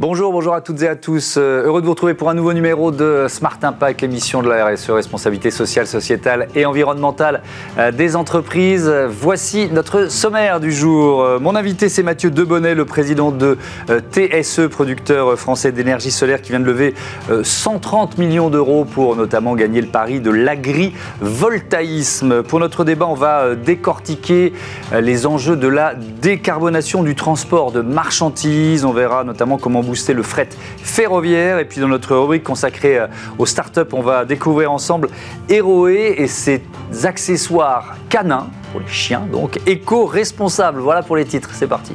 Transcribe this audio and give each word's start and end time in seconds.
Bonjour, 0.00 0.30
bonjour 0.30 0.54
à 0.54 0.60
toutes 0.60 0.80
et 0.82 0.88
à 0.88 0.94
tous. 0.94 1.38
Euh, 1.38 1.64
heureux 1.64 1.80
de 1.80 1.86
vous 1.86 1.90
retrouver 1.90 2.14
pour 2.14 2.30
un 2.30 2.34
nouveau 2.34 2.52
numéro 2.52 2.92
de 2.92 3.26
Smart 3.28 3.58
Impact, 3.60 4.02
l'émission 4.02 4.42
de 4.42 4.48
la 4.48 4.64
RSE, 4.64 4.90
responsabilité 4.90 5.50
sociale, 5.50 5.88
sociétale 5.88 6.46
et 6.54 6.66
environnementale 6.66 7.42
euh, 7.78 7.90
des 7.90 8.14
entreprises. 8.14 8.88
Voici 9.08 9.68
notre 9.72 10.08
sommaire 10.08 10.60
du 10.60 10.70
jour. 10.70 11.24
Euh, 11.24 11.40
mon 11.40 11.56
invité, 11.56 11.88
c'est 11.88 12.04
Mathieu 12.04 12.30
Debonnet, 12.30 12.76
le 12.76 12.84
président 12.84 13.32
de 13.32 13.58
TSE, 13.88 14.68
producteur 14.68 15.36
français 15.36 15.72
d'énergie 15.72 16.12
solaire, 16.12 16.42
qui 16.42 16.50
vient 16.50 16.60
de 16.60 16.64
lever 16.64 16.94
130 17.42 18.18
millions 18.18 18.50
d'euros 18.50 18.84
pour 18.84 19.16
notamment 19.16 19.56
gagner 19.56 19.80
le 19.80 19.88
pari 19.88 20.20
de 20.20 20.30
l'agrivoltaïsme. 20.30 22.44
Pour 22.44 22.60
notre 22.60 22.84
débat, 22.84 23.08
on 23.08 23.14
va 23.14 23.56
décortiquer 23.56 24.52
les 24.92 25.26
enjeux 25.26 25.56
de 25.56 25.66
la 25.66 25.96
décarbonation 25.96 27.02
du 27.02 27.16
transport 27.16 27.72
de 27.72 27.80
marchandises. 27.80 28.84
On 28.84 28.92
verra 28.92 29.24
notamment 29.24 29.58
comment 29.58 29.82
booster 29.88 30.12
le 30.12 30.22
fret 30.22 30.48
ferroviaire. 30.78 31.58
Et 31.58 31.64
puis 31.64 31.80
dans 31.80 31.88
notre 31.88 32.14
rubrique 32.16 32.44
consacrée 32.44 32.98
euh, 32.98 33.06
aux 33.38 33.46
startups, 33.46 33.92
on 33.92 34.02
va 34.02 34.24
découvrir 34.24 34.70
ensemble 34.72 35.08
Héroé 35.48 36.14
et 36.18 36.26
ses 36.28 36.62
accessoires 37.04 37.96
canins, 38.08 38.48
pour 38.72 38.80
les 38.80 38.88
chiens 38.88 39.26
donc, 39.32 39.58
éco-responsables. 39.66 40.80
Voilà 40.80 41.02
pour 41.02 41.16
les 41.16 41.24
titres, 41.24 41.50
c'est 41.52 41.66
parti. 41.66 41.94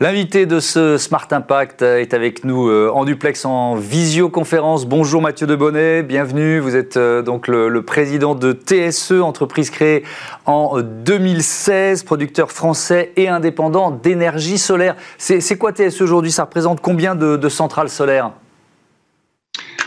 L'invité 0.00 0.46
de 0.46 0.60
ce 0.60 0.96
Smart 0.96 1.26
Impact 1.32 1.82
est 1.82 2.14
avec 2.14 2.44
nous 2.44 2.68
euh, 2.68 2.88
en 2.94 3.04
duplex 3.04 3.44
en 3.44 3.74
visioconférence. 3.74 4.86
Bonjour 4.86 5.20
Mathieu 5.20 5.48
Debonnet, 5.48 6.04
bienvenue. 6.04 6.60
Vous 6.60 6.76
êtes 6.76 6.96
euh, 6.96 7.20
donc 7.20 7.48
le, 7.48 7.82
président 7.82 8.36
de 8.36 8.52
TSE, 8.52 9.20
entreprise 9.20 9.70
créée 9.70 10.04
en 10.46 10.80
2016, 10.80 12.04
producteur 12.04 12.52
français 12.52 13.10
et 13.16 13.26
indépendant 13.26 13.90
d'énergie 13.90 14.58
solaire. 14.58 14.94
C'est 15.18 15.58
quoi 15.58 15.72
TSE 15.72 16.00
aujourd'hui? 16.00 16.30
Ça 16.30 16.44
représente 16.44 16.80
combien 16.80 17.16
de, 17.16 17.48
centrales 17.48 17.90
solaires? 17.90 18.30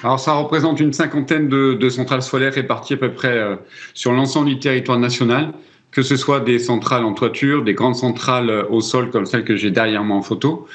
Alors 0.04 0.20
ça 0.20 0.34
représente 0.34 0.82
une 0.82 0.92
cinquantaine 0.92 1.48
de, 1.48 1.90
centrales 1.90 2.22
solaires 2.22 2.54
réparties 2.54 2.96
à 2.96 2.98
peu 2.98 3.14
près 3.14 3.38
euh, 3.38 3.56
sur 3.94 4.12
l'ensemble 4.12 4.48
du 4.48 4.60
territoire 4.60 5.00
national 5.00 5.54
que 5.92 6.02
ce 6.02 6.16
soit 6.16 6.40
des 6.40 6.60
centrales 6.60 7.04
en 7.04 7.14
toiture, 7.14 7.64
des 7.64 7.74
grandes 7.74 7.96
centrales 7.96 8.50
euh, 8.50 8.64
au 8.70 8.82
sol 8.82 9.10
comme 9.10 9.26
celle 9.26 9.44
que 9.44 9.56
j'ai 9.56 9.72
derrière 9.72 10.04
moi 10.04 10.18
en 10.18 10.22
photo, 10.22 10.68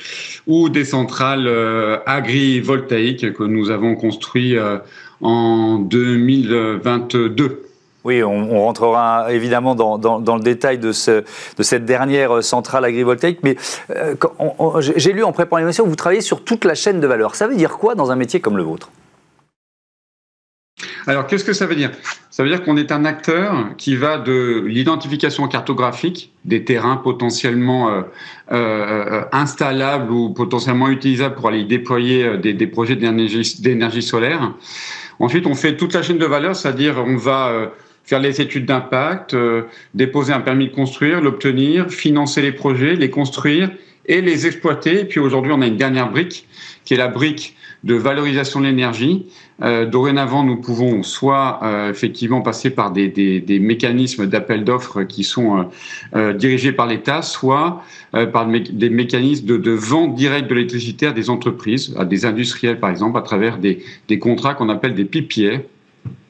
ou 0.46 0.68
des 0.68 0.84
centrales 0.84 1.46
euh, 1.46 1.98
agrivoltaïques 2.06 3.32
que 3.32 3.42
nous 3.42 3.70
avons 3.70 3.96
construites 3.96 4.58
euh, 4.58 4.78
en 5.22 5.78
2022. 5.78 7.62
Oui, 8.04 8.22
on, 8.22 8.62
rentrera 8.62 9.32
évidemment 9.32 9.74
dans, 9.74 10.36
le 10.36 10.42
détail 10.42 10.78
de, 10.78 10.92
ce, 10.92 11.24
de, 11.56 11.62
cette 11.64 11.84
dernière 11.84 12.40
centrale 12.44 12.84
agrivoltaïque, 12.84 13.40
mais 13.42 13.56
j'ai 14.96 15.12
lu 15.12 15.24
en 15.24 15.32
préparant 15.32 15.58
l'émission 15.58 15.84
vous 15.84 15.96
travaillez 15.96 16.20
sur 16.20 16.44
toute 16.44 16.64
la 16.64 16.76
chaîne 16.76 17.00
de 17.00 17.06
valeur. 17.08 17.34
Ça 17.34 17.48
veut 17.48 17.56
dire 17.56 17.78
quoi 17.78 17.96
dans 17.96 18.12
un 18.12 18.16
métier 18.16 18.38
comme 18.38 18.56
le 18.56 18.62
vôtre? 18.62 18.90
Alors, 21.06 21.26
qu'est-ce 21.28 21.44
que 21.44 21.52
ça 21.52 21.66
veut 21.66 21.76
dire? 21.76 21.92
Ça 22.30 22.42
veut 22.42 22.48
dire 22.48 22.64
qu'on 22.64 22.76
est 22.76 22.90
un 22.90 23.04
acteur 23.04 23.70
qui 23.78 23.94
va 23.94 24.18
de 24.18 24.64
l'identification 24.66 25.46
cartographique 25.46 26.32
des 26.44 26.64
terrains 26.64 26.96
potentiellement 26.96 27.90
euh, 27.90 28.02
euh, 28.50 29.22
installables 29.30 30.10
ou 30.10 30.30
potentiellement 30.30 30.88
utilisables 30.88 31.36
pour 31.36 31.48
aller 31.48 31.64
déployer 31.64 32.24
euh, 32.24 32.36
des, 32.38 32.66
projets 32.66 32.96
d'énergie 32.96 34.02
solaire. 34.02 34.52
Ensuite, 35.20 35.46
on 35.46 35.54
fait 35.54 35.76
toute 35.76 35.94
la 35.94 36.02
chaîne 36.02 36.18
de 36.18 36.26
valeur, 36.26 36.56
c'est-à-dire 36.56 36.96
on 36.98 37.16
va 37.16 37.70
faire 38.04 38.20
les 38.20 38.40
études 38.40 38.66
d'impact, 38.66 39.34
déposer 39.94 40.32
un 40.32 40.40
permis 40.40 40.68
de 40.68 40.74
construire, 40.74 41.22
l'obtenir, 41.22 41.88
financer 41.88 42.42
les 42.42 42.52
projets, 42.52 42.96
les 42.96 43.10
construire 43.10 43.70
et 44.04 44.20
les 44.20 44.46
exploiter. 44.46 45.00
Et 45.00 45.04
puis 45.04 45.18
aujourd'hui, 45.18 45.52
on 45.52 45.62
a 45.62 45.66
une 45.66 45.78
dernière 45.78 46.10
brique 46.10 46.46
qui 46.84 46.94
est 46.94 46.98
la 46.98 47.08
brique 47.08 47.56
de 47.84 47.94
valorisation 47.94 48.60
de 48.60 48.66
l'énergie. 48.66 49.26
Euh, 49.62 49.86
dorénavant, 49.86 50.44
nous 50.44 50.56
pouvons 50.56 51.02
soit 51.02 51.60
euh, 51.62 51.90
effectivement 51.90 52.42
passer 52.42 52.70
par 52.70 52.90
des, 52.90 53.44
mécanismes 53.60 54.26
d'appel 54.26 54.64
d'offres 54.64 55.02
qui 55.04 55.24
sont 55.24 55.68
euh, 56.14 56.32
dirigés 56.32 56.72
par 56.72 56.86
l'État, 56.86 57.22
soit 57.22 57.82
par 58.32 58.46
des 58.46 58.90
mécanismes 58.90 59.46
de, 59.46 59.70
vente 59.70 60.14
directe 60.14 60.48
de 60.48 60.54
l'électricité 60.54 61.06
à 61.06 61.12
des 61.12 61.28
entreprises, 61.28 61.94
à 61.98 62.04
des 62.04 62.24
industriels 62.24 62.80
par 62.80 62.90
exemple, 62.90 63.18
à 63.18 63.22
travers 63.22 63.58
des, 63.58 63.82
contrats 64.18 64.54
qu'on 64.54 64.68
appelle 64.68 64.94
des 64.94 65.04
PPA. 65.04 65.62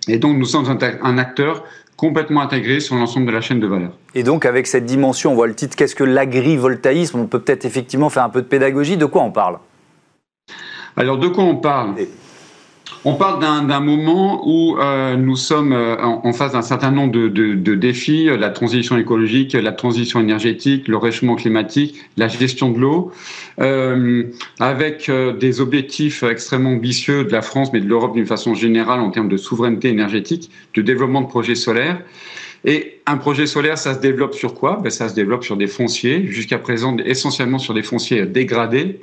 Et 0.08 0.18
donc, 0.18 0.36
nous 0.36 0.44
sommes 0.44 0.66
un 1.02 1.18
acteur 1.18 1.64
complètement 1.96 2.42
intégré 2.42 2.80
sur 2.80 2.94
l'ensemble 2.96 3.26
de 3.26 3.32
la 3.32 3.40
chaîne 3.40 3.60
de 3.60 3.66
valeur. 3.66 3.90
Et 4.14 4.22
donc, 4.22 4.46
avec 4.46 4.66
cette 4.66 4.84
dimension, 4.84 5.32
on 5.32 5.34
voit 5.34 5.46
le 5.46 5.54
titre, 5.54 5.76
qu'est-ce 5.76 5.94
que 5.94 6.04
l'agrivoltaïsme? 6.04 7.18
On 7.18 7.26
peut 7.26 7.40
peut-être 7.40 7.64
effectivement 7.64 8.10
faire 8.10 8.24
un 8.24 8.28
peu 8.28 8.42
de 8.42 8.46
pédagogie. 8.46 8.96
De 8.96 9.06
quoi 9.06 9.22
on 9.22 9.30
parle? 9.30 9.58
Alors, 10.96 11.18
de 11.18 11.28
quoi 11.28 11.44
on 11.44 11.56
parle 11.56 11.94
on 13.04 13.14
parle 13.14 13.40
d'un 13.40 13.80
moment 13.80 14.42
où 14.48 14.78
euh, 14.78 15.16
nous 15.16 15.36
sommes 15.36 15.72
euh, 15.72 15.96
en, 16.02 16.32
face 16.32 16.52
d'un 16.52 16.62
certain 16.62 16.90
nombre 16.90 17.12
de, 17.12 17.74
défis, 17.74 18.26
la 18.26 18.50
transition 18.50 18.96
écologique, 18.96 19.52
la 19.52 19.72
transition 19.72 20.20
énergétique, 20.20 20.88
le 20.88 20.96
réchauffement 20.96 21.36
climatique, 21.36 22.00
la 22.16 22.26
gestion 22.26 22.70
de 22.70 22.78
l'eau, 22.78 23.12
euh, 23.60 24.24
avec 24.58 25.10
des 25.38 25.60
objectifs 25.60 26.22
extrêmement 26.24 26.70
ambitieux 26.70 27.24
de 27.24 27.30
la 27.30 27.42
France, 27.42 27.72
mais 27.72 27.80
de 27.80 27.86
l'Europe 27.86 28.14
d'une 28.14 28.26
façon 28.26 28.54
générale 28.54 29.00
en 29.00 29.10
termes 29.10 29.28
de 29.28 29.36
souveraineté 29.36 29.88
énergétique, 29.88 30.50
de 30.74 30.82
développement 30.82 31.22
de 31.22 31.28
projets 31.28 31.54
solaires. 31.54 32.00
Et 32.64 33.00
un 33.06 33.16
projet 33.16 33.46
solaire, 33.46 33.78
ça 33.78 33.94
se 33.94 34.00
développe 34.00 34.34
sur 34.34 34.54
quoi? 34.54 34.80
Ben, 34.82 34.90
Ça 34.90 35.08
se 35.08 35.14
développe 35.14 35.44
sur 35.44 35.56
des 35.56 35.68
fonciers, 35.68 36.26
jusqu'à 36.26 36.58
présent 36.58 36.96
essentiellement 36.98 37.58
sur 37.58 37.74
des 37.74 37.84
fonciers 37.84 38.26
dégradés, 38.26 39.00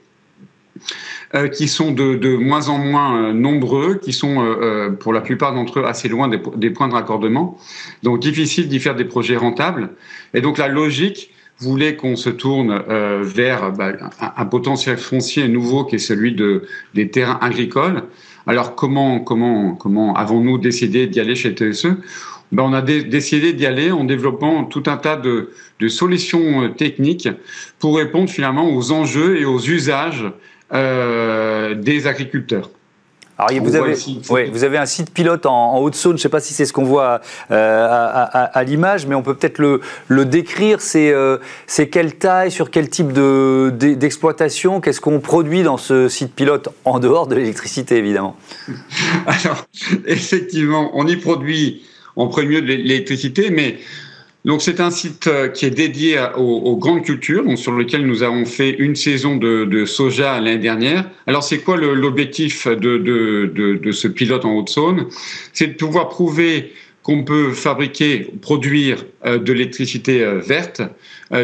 euh, 1.36 1.48
qui 1.48 1.68
sont 1.68 1.92
de, 1.92 2.36
moins 2.36 2.70
en 2.70 2.78
moins 2.78 3.30
euh, 3.30 3.34
nombreux, 3.34 3.96
qui 3.96 4.14
sont 4.14 4.44
euh, 4.44 4.92
pour 4.92 5.14
la 5.14 5.22
plupart 5.22 5.54
d'entre 5.54 5.80
eux 5.80 5.86
assez 5.86 6.08
loin 6.08 6.28
des, 6.28 6.70
points 6.70 6.88
de 6.88 6.94
raccordement. 6.94 7.58
Donc 8.04 8.20
difficile 8.20 8.68
d'y 8.68 8.80
faire 8.80 8.96
des 8.96 9.06
projets 9.06 9.36
rentables. 9.36 9.90
Et 10.34 10.42
donc 10.42 10.58
la 10.58 10.68
logique 10.68 11.32
voulait 11.60 11.96
qu'on 11.96 12.16
se 12.16 12.30
tourne 12.30 12.82
vers 13.22 13.72
bah, 13.72 13.94
un, 14.20 14.46
potentiel 14.46 14.98
foncier 14.98 15.48
nouveau 15.48 15.86
qui 15.86 15.96
est 15.96 16.00
celui 16.00 16.34
de, 16.34 16.64
des 16.94 17.10
terrains 17.10 17.40
agricoles. 17.42 18.04
Alors 18.46 18.76
comment, 18.76 19.20
comment, 19.20 19.76
comment 19.76 20.16
avons-nous 20.16 20.58
décidé 20.58 21.08
d'y 21.08 21.20
aller 21.20 21.36
chez 21.36 21.56
TSE 21.56 21.88
ben, 22.54 22.62
on 22.62 22.74
a 22.74 22.84
décidé 22.84 23.54
d'y 23.54 23.66
aller 23.66 23.90
en 23.90 24.04
développant 24.04 24.66
tout 24.66 24.84
un 24.86 24.98
tas 24.98 25.16
de, 25.16 25.50
solutions 25.88 26.70
techniques 26.70 27.28
pour 27.80 27.98
répondre 27.98 28.30
finalement 28.30 28.70
aux 28.70 28.92
enjeux 28.92 29.42
et 29.42 29.46
aux 29.46 29.60
usages 29.60 30.26
euh, 30.74 31.76
des 31.76 32.08
agriculteurs. 32.08 32.70
Alors, 33.38 33.64
vous 33.64 33.76
avez, 33.76 33.96
vous 34.52 34.64
avez, 34.64 34.78
un 34.78 34.86
site 34.86 35.12
pilote 35.12 35.48
en, 35.48 35.80
Haute-Saône, 35.80 36.14
je 36.14 36.18
ne 36.18 36.22
sais 36.22 36.30
pas 36.30 36.40
si 36.40 36.54
c'est 36.54 36.66
ce 36.66 36.74
qu'on 36.74 36.84
voit 36.84 37.20
euh, 37.50 37.88
à, 37.90 38.64
l'image, 38.64 39.08
mais 39.08 39.16
on 39.16 39.24
peut 39.24 39.34
peut-être 39.34 39.58
le, 39.58 40.26
décrire. 40.26 40.78
Euh, 40.96 41.40
c'est 41.66 41.90
quelle 41.90 42.16
taille, 42.16 42.52
sur 42.52 42.70
quel 42.70 42.90
type 42.90 43.12
d'exploitation, 43.12 44.82
qu'est-ce 44.82 45.02
qu'on 45.02 45.20
produit 45.20 45.64
dans 45.64 45.78
ce 45.78 46.10
site 46.10 46.36
pilote, 46.36 46.70
en 46.86 47.00
dehors 47.00 47.26
de 47.26 47.36
l'électricité 47.36 47.98
évidemment? 47.98 48.38
Alors, 49.26 49.66
effectivement, 50.06 50.92
on 50.94 51.08
y 51.08 51.16
produit 51.16 51.84
en 52.16 52.28
premier 52.28 52.62
de 52.62 52.68
l'électricité, 52.68 53.50
mais 53.50 53.80
donc 54.46 54.62
c'est 54.62 54.82
un 54.82 54.92
site 54.92 55.28
euh, 55.28 55.48
qui 55.48 55.66
est 55.66 55.72
dédié 55.72 56.20
aux, 56.36 56.76
grandes 56.76 57.04
cultures, 57.04 57.46
donc 57.46 57.58
sur 57.58 57.72
lequel 57.72 58.06
nous 58.06 58.24
avons 58.24 58.46
fait 58.46 58.72
une 58.72 58.96
saison 58.96 59.38
de, 59.38 59.86
soja 59.86 60.40
l'année 60.42 60.58
dernière. 60.58 61.10
Alors 61.28 61.44
c'est 61.44 61.60
quoi 61.60 61.78
l'objectif 61.78 62.68
de, 62.68 63.92
ce 63.92 64.08
pilote 64.08 64.44
en 64.44 64.58
Haute-Saône? 64.58 65.08
C'est 65.54 65.68
de 65.68 65.74
pouvoir 65.74 66.10
prouver 66.10 66.74
qu'on 67.04 67.24
peut 67.24 67.52
fabriquer, 67.52 68.32
produire 68.42 69.06
euh, 69.26 69.38
de 69.38 69.54
l'électricité 69.54 70.24
euh, 70.24 70.40
verte, 70.40 70.82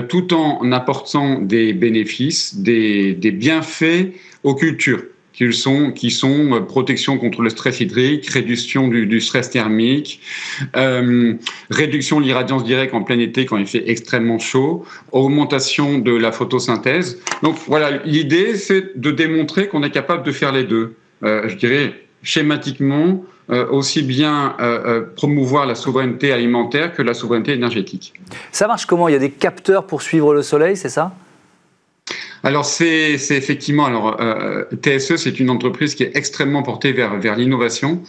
tout 0.08 0.36
en 0.36 0.72
apportant 0.72 1.40
des 1.40 1.74
bénéfices, 1.74 2.56
des 2.56 3.32
bienfaits 3.34 4.14
aux 4.44 4.54
cultures 4.54 5.02
qui 5.40 5.54
sont, 5.54 5.92
qui 5.92 6.12
sont 6.12 6.54
euh, 6.54 6.60
protection 6.60 7.18
contre 7.18 7.42
le 7.42 7.50
stress 7.50 7.80
hydrique, 7.80 8.30
réduction 8.30 8.90
du, 8.90 9.22
stress 9.22 9.50
thermique, 9.50 10.20
euh, 10.76 11.34
réduction 11.70 12.20
de 12.20 12.26
l'irradiance 12.26 12.66
directe 12.66 12.94
en 12.94 13.04
plein 13.04 13.20
été 13.20 13.46
quand 13.46 13.56
il 13.58 13.66
fait 13.66 13.90
extrêmement 13.90 14.38
chaud, 14.38 14.86
augmentation 15.14 15.98
de 15.98 16.14
la 16.14 16.34
photosynthèse. 16.34 17.20
Donc 17.42 17.56
voilà, 17.68 18.02
l'idée 18.04 18.56
c'est 18.58 19.00
de 19.00 19.12
démontrer 19.12 19.70
qu'on 19.70 19.84
est 19.84 19.92
capable 19.92 20.24
de 20.24 20.32
faire 20.34 20.52
les 20.52 20.66
deux. 20.66 20.96
Euh, 21.24 21.48
je 21.48 21.56
dirais 21.56 21.94
schématiquement, 22.22 23.24
aussi 23.72 24.04
bien 24.04 24.56
promouvoir 25.16 25.66
la 25.66 25.74
souveraineté 25.74 26.32
alimentaire 26.32 26.94
que 26.94 27.02
la 27.02 27.16
souveraineté 27.16 27.54
énergétique. 27.54 28.14
Ça 28.52 28.68
marche 28.68 28.86
comment? 28.86 29.08
Il 29.08 29.14
y 29.14 29.16
a 29.16 29.20
des 29.20 29.32
capteurs 29.32 29.88
pour 29.88 30.04
suivre 30.04 30.36
le 30.36 30.44
soleil, 30.44 30.78
c'est 30.78 30.90
ça? 30.90 31.16
Alors 32.44 32.66
c'est 32.66 33.14
effectivement 33.14 33.86
alors 33.86 34.20
euh, 34.22 34.64
TSE 34.82 35.18
c'est 35.18 35.40
une 35.40 35.50
entreprise 35.50 35.96
qui 35.96 36.04
est 36.04 36.16
extrêmement 36.16 36.64
portée 36.64 36.94
vers 36.94 37.18
vers 37.20 37.36
l'innovation. 37.36 38.02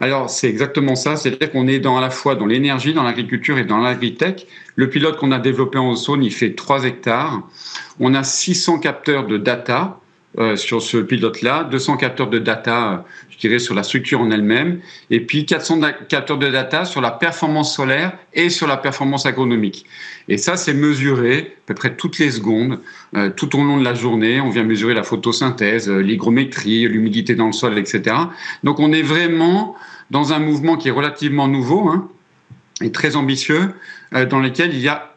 Alors 0.00 0.30
c'est 0.30 0.48
exactement 0.48 0.94
ça, 0.94 1.16
c'est-à-dire 1.16 1.50
qu'on 1.50 1.68
est 1.68 1.80
dans 1.80 1.98
à 1.98 2.00
la 2.00 2.10
fois 2.10 2.34
dans 2.34 2.46
l'énergie, 2.46 2.94
dans 2.94 3.02
l'agriculture 3.02 3.58
et 3.58 3.64
dans 3.64 3.78
l'agritech. 3.78 4.46
Le 4.76 4.88
pilote 4.88 5.16
qu'on 5.18 5.32
a 5.32 5.38
développé 5.38 5.78
en 5.78 5.94
zone, 5.94 6.24
il 6.24 6.32
fait 6.32 6.54
3 6.54 6.84
hectares. 6.84 7.42
On 8.00 8.14
a 8.14 8.24
600 8.24 8.80
capteurs 8.80 9.26
de 9.26 9.38
data 9.38 10.00
euh, 10.36 10.56
sur 10.56 10.82
ce 10.82 10.96
pilote-là, 10.96 11.62
200 11.70 11.96
capteurs 11.96 12.28
de 12.28 12.40
data, 12.40 12.92
euh, 12.92 12.96
je 13.30 13.38
dirais, 13.38 13.60
sur 13.60 13.72
la 13.72 13.84
structure 13.84 14.20
en 14.20 14.32
elle-même, 14.32 14.80
et 15.08 15.20
puis 15.20 15.46
400 15.46 15.80
capteurs 16.08 16.38
de 16.38 16.48
data 16.48 16.84
sur 16.84 17.00
la 17.00 17.12
performance 17.12 17.76
solaire 17.76 18.18
et 18.32 18.50
sur 18.50 18.66
la 18.66 18.76
performance 18.76 19.26
agronomique. 19.26 19.86
Et 20.28 20.36
ça, 20.36 20.56
c'est 20.56 20.74
mesuré 20.74 21.38
à 21.38 21.66
peu 21.66 21.74
près 21.74 21.94
toutes 21.94 22.18
les 22.18 22.32
secondes, 22.32 22.80
euh, 23.16 23.30
tout 23.30 23.56
au 23.56 23.62
long 23.62 23.76
de 23.76 23.84
la 23.84 23.94
journée. 23.94 24.40
On 24.40 24.50
vient 24.50 24.64
mesurer 24.64 24.94
la 24.94 25.04
photosynthèse, 25.04 25.88
l'hygrométrie, 25.88 26.88
l'humidité 26.88 27.36
dans 27.36 27.46
le 27.46 27.52
sol, 27.52 27.78
etc. 27.78 28.16
Donc 28.64 28.80
on 28.80 28.92
est 28.92 29.02
vraiment 29.02 29.76
dans 30.10 30.32
un 30.32 30.40
mouvement 30.40 30.76
qui 30.76 30.88
est 30.88 30.92
relativement 30.92 31.46
nouveau 31.46 31.88
hein, 31.88 32.08
et 32.80 32.90
très 32.90 33.14
ambitieux, 33.14 33.72
dans 34.12 34.40
lequel 34.40 34.74
il 34.74 34.80
y 34.80 34.88
a 34.88 35.13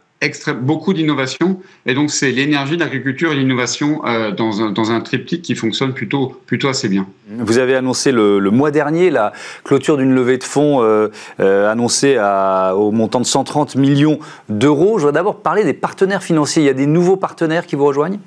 beaucoup 0.60 0.94
d'innovation. 0.94 1.60
Et 1.86 1.94
donc, 1.94 2.10
c'est 2.10 2.32
l'énergie, 2.32 2.78
l'agriculture 2.78 3.32
et 3.32 3.36
l'innovation 3.36 4.02
euh, 4.06 4.32
dans, 4.32 4.62
un, 4.62 4.72
dans 4.72 4.92
un 4.92 5.02
triptyque 5.02 5.42
qui 5.42 5.56
fonctionne 5.56 5.94
plutôt, 5.94 6.40
plutôt 6.46 6.68
assez 6.68 6.90
bien. 6.90 7.08
Vous 7.30 7.58
avez 7.58 7.76
annoncé 7.76 8.12
le, 8.12 8.40
mois 8.50 8.72
dernier 8.72 9.10
la 9.10 9.34
clôture 9.64 9.98
d'une 9.98 10.14
levée 10.14 10.38
de 10.38 10.44
fonds 10.44 10.82
euh, 10.82 11.10
euh, 11.40 11.72
annoncée 11.72 12.18
au 12.18 12.92
montant 12.92 13.20
de 13.20 13.26
130 13.26 13.76
millions 13.76 14.20
d'euros. 14.50 14.98
Je 14.98 15.06
voudrais 15.06 15.20
d'abord 15.20 15.42
parler 15.42 15.64
des 15.64 15.74
partenaires 15.74 16.24
financiers. 16.24 16.64
Il 16.64 16.66
y 16.66 16.70
a 16.70 16.74
des 16.74 16.88
nouveaux 16.88 17.18
partenaires 17.18 17.66
qui 17.66 17.76
vous 17.76 17.86
rejoignent? 17.86 18.20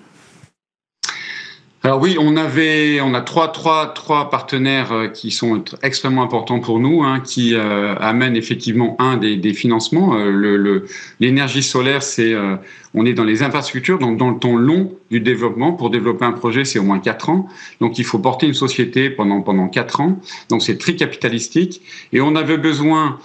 Alors 1.83 1.99
oui, 2.03 2.17
on 2.21 2.37
avait, 2.37 3.01
on 3.01 3.15
a 3.15 3.23
trois, 3.23 3.49
trois, 3.49 3.87
trois 3.95 4.29
partenaires 4.29 4.93
euh, 4.93 5.09
qui 5.09 5.31
sont 5.31 5.65
extrêmement 5.83 6.23
importants 6.23 6.61
pour 6.61 6.79
nous, 6.79 7.03
hein, 7.03 7.21
qui 7.21 7.55
euh, 7.55 7.95
amènent 7.97 8.37
effectivement 8.37 8.97
un 8.99 9.17
des, 9.17 9.37
des 9.37 9.55
financements. 9.55 10.15
Euh, 10.15 10.87
l'énergie 11.21 11.63
solaire, 11.63 12.03
c'est, 12.03 12.35
euh, 12.35 12.57
on 12.93 13.07
est 13.07 13.15
dans 13.15 13.25
les 13.25 13.43
infrastructures, 13.43 13.99
donc 13.99 14.19
dans 14.19 14.31
le 14.31 14.39
temps 14.39 14.57
long 14.57 14.93
du 15.11 15.21
développement. 15.21 15.73
Pour 15.73 15.89
développer 15.89 16.27
un 16.27 16.33
projet, 16.33 16.67
c'est 16.67 16.79
au 16.79 16.83
moins 16.83 16.99
quatre 16.99 17.31
ans. 17.31 17.49
Donc 17.81 17.99
il 17.99 18.05
faut 18.05 18.19
porter 18.19 18.47
une 18.47 18.53
société 18.53 19.09
pendant 19.09 19.41
pendant 19.41 19.69
quatre 19.69 20.03
ans. 20.03 20.21
Donc 20.51 20.63
c'est 20.63 20.77
très 20.77 20.97
capitalistique. 20.97 21.81
Et 22.13 22.21
on 22.21 22.37
avait 22.37 22.59
besoin 22.59 23.19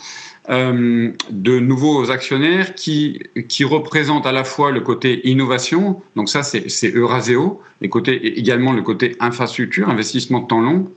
euh, 0.50 1.12
de 1.30 1.60
nouveaux 1.60 2.12
actionnaires 2.12 2.76
qui, 2.76 3.22
qui 3.50 3.64
représentent 3.64 4.26
à 4.26 4.32
la 4.32 4.44
fois 4.44 4.72
le 4.72 4.82
côté 4.82 5.28
innovation, 5.28 6.02
donc 6.16 6.30
ça 6.30 6.44
c'est 6.44 6.92
Euraseo, 6.92 7.62
et 7.82 7.90
côté, 7.90 8.38
également 8.40 8.72
le 8.72 8.82
côté 8.82 9.16
infrastructure, 9.20 9.90
investissement 9.90 10.42
de 10.42 10.48
temps 10.48 10.62
long, 10.62 10.92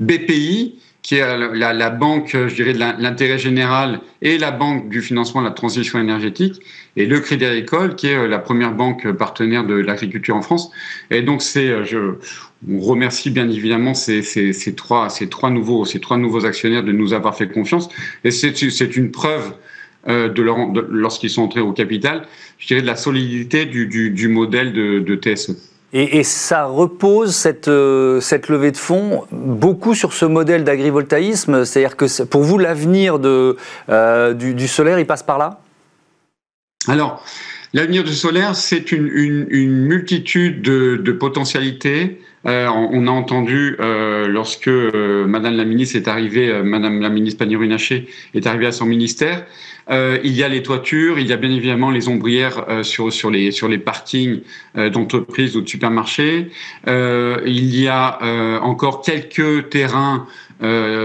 BPI, 0.00 0.78
qui 1.02 1.16
est 1.16 1.38
la, 1.54 1.72
la, 1.72 1.90
banque, 1.90 2.30
je 2.32 2.54
dirais, 2.54 2.72
de 2.72 2.78
l'intérêt 2.78 3.38
général 3.38 4.00
et 4.22 4.38
la 4.38 4.52
banque 4.52 4.88
du 4.88 5.02
financement 5.02 5.42
de 5.42 5.46
la 5.46 5.52
transition 5.52 5.98
énergétique, 5.98 6.62
et 6.96 7.06
le 7.06 7.20
Crédit 7.20 7.44
Agricole, 7.44 7.96
qui 7.96 8.08
est 8.08 8.16
euh, 8.16 8.28
la 8.28 8.38
première 8.38 8.72
banque 8.72 9.10
partenaire 9.12 9.64
de 9.64 9.74
l'agriculture 9.74 10.36
en 10.36 10.42
France. 10.42 10.70
Et 11.10 11.22
donc, 11.22 11.42
c'est, 11.42 11.68
euh, 11.68 11.84
je, 11.84 12.14
on 12.70 12.80
remercie 12.80 13.30
bien 13.30 13.48
évidemment 13.48 13.94
ces, 13.94 14.22
ces, 14.22 14.52
ces, 14.52 14.74
trois, 14.74 15.08
ces, 15.08 15.28
trois 15.28 15.50
nouveaux, 15.50 15.84
ces 15.84 16.00
trois 16.00 16.18
nouveaux 16.18 16.44
actionnaires 16.44 16.84
de 16.84 16.92
nous 16.92 17.14
avoir 17.14 17.36
fait 17.36 17.48
confiance. 17.48 17.88
Et 18.24 18.30
c'est, 18.30 18.54
c'est 18.54 18.96
une 18.96 19.10
preuve 19.10 19.54
euh, 20.08 20.28
de, 20.28 20.42
leur, 20.42 20.70
de 20.70 20.86
lorsqu'ils 20.90 21.30
sont 21.30 21.42
entrés 21.42 21.60
au 21.60 21.72
capital, 21.72 22.26
je 22.58 22.66
dirais, 22.66 22.82
de 22.82 22.86
la 22.86 22.96
solidité 22.96 23.64
du, 23.64 23.86
du, 23.86 24.10
du 24.10 24.28
modèle 24.28 24.72
de, 24.72 24.98
de 25.00 25.16
TSE. 25.16 25.71
Et, 25.94 26.24
ça 26.24 26.64
repose, 26.64 27.36
cette, 27.36 27.68
euh, 27.68 28.18
cette 28.20 28.48
levée 28.48 28.70
de 28.70 28.78
fonds, 28.78 29.26
beaucoup 29.30 29.94
sur 29.94 30.14
ce 30.14 30.24
modèle 30.24 30.64
d'agrivoltaïsme. 30.64 31.66
C'est-à-dire 31.66 31.96
que 31.96 32.22
pour 32.22 32.42
vous, 32.42 32.56
l'avenir 32.56 33.18
euh, 33.22 34.32
du, 34.32 34.54
du, 34.54 34.68
solaire, 34.68 34.98
il 34.98 35.06
passe 35.06 35.22
par 35.22 35.36
là? 35.36 35.60
Alors, 36.88 37.22
l'avenir 37.72 38.04
du 38.04 38.12
solaire, 38.12 38.54
c'est 38.54 38.92
une, 38.92 39.08
une, 39.08 39.46
une, 39.50 39.76
multitude 39.76 40.62
de, 40.62 40.96
de 40.96 41.12
potentialités. 41.12 42.18
Euh, 42.44 42.66
on 42.68 43.06
a 43.06 43.10
entendu 43.10 43.76
euh, 43.78 44.26
lorsque 44.26 44.66
euh, 44.66 45.26
Madame 45.26 45.56
la 45.56 45.64
ministre 45.64 45.94
est 45.96 46.08
arrivée, 46.08 46.50
euh, 46.50 46.64
Madame 46.64 47.00
la 47.00 47.08
ministre 47.08 47.38
Pannier-Runacher 47.38 48.08
est 48.34 48.46
arrivée 48.48 48.66
à 48.66 48.72
son 48.72 48.84
ministère, 48.84 49.46
euh, 49.90 50.18
il 50.24 50.32
y 50.32 50.42
a 50.42 50.48
les 50.48 50.62
toitures, 50.62 51.20
il 51.20 51.28
y 51.28 51.32
a 51.32 51.36
bien 51.36 51.50
évidemment 51.50 51.90
les 51.90 52.08
ombrières 52.08 52.64
euh, 52.68 52.82
sur, 52.82 53.12
sur, 53.12 53.30
les, 53.30 53.52
sur 53.52 53.68
les 53.68 53.78
parkings 53.78 54.40
d'entreprises 54.74 55.56
ou 55.56 55.60
de 55.60 55.68
supermarchés. 55.68 56.50
il 56.86 57.76
y 57.76 57.88
a 57.88 58.60
encore 58.62 59.02
quelques 59.02 59.68
terrains 59.68 60.26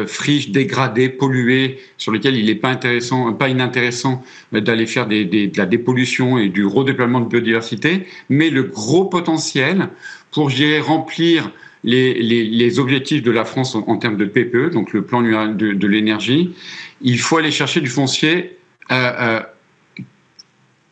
friches 0.06 0.52
dégradés, 0.52 1.10
pollués, 1.10 1.80
sur 1.98 2.12
lesquels 2.12 2.36
il 2.36 2.46
n'est 2.46 2.56
pas 2.56 2.70
intéressant, 2.70 3.34
pas 3.34 3.50
inintéressant 3.50 4.24
d'aller 4.52 4.86
faire 4.86 5.08
de 5.08 5.58
la 5.58 5.66
dépollution 5.66 6.38
et 6.38 6.50
du 6.50 6.66
redéploiement 6.66 7.22
de 7.22 7.28
biodiversité. 7.28 8.06
Mais 8.30 8.50
le 8.50 8.64
gros 8.64 9.06
potentiel 9.06 9.90
pour 10.32 10.52
remplir 10.82 11.52
les, 11.84 12.80
objectifs 12.80 13.24
de 13.24 13.32
la 13.32 13.46
France 13.46 13.76
en, 13.76 13.80
en, 13.88 13.98
termes 13.98 14.18
de 14.18 14.26
PPE, 14.26 14.72
donc 14.72 14.94
le 14.94 15.04
plan 15.04 15.22
de, 15.22 15.74
de 15.74 15.88
l'énergie, 15.88 16.54
il 17.02 17.20
faut 17.20 17.38
aller 17.38 17.52
chercher 17.52 17.82
du 17.82 17.90
foncier 17.90 18.58
euh, 18.92 19.12
euh, 19.20 19.42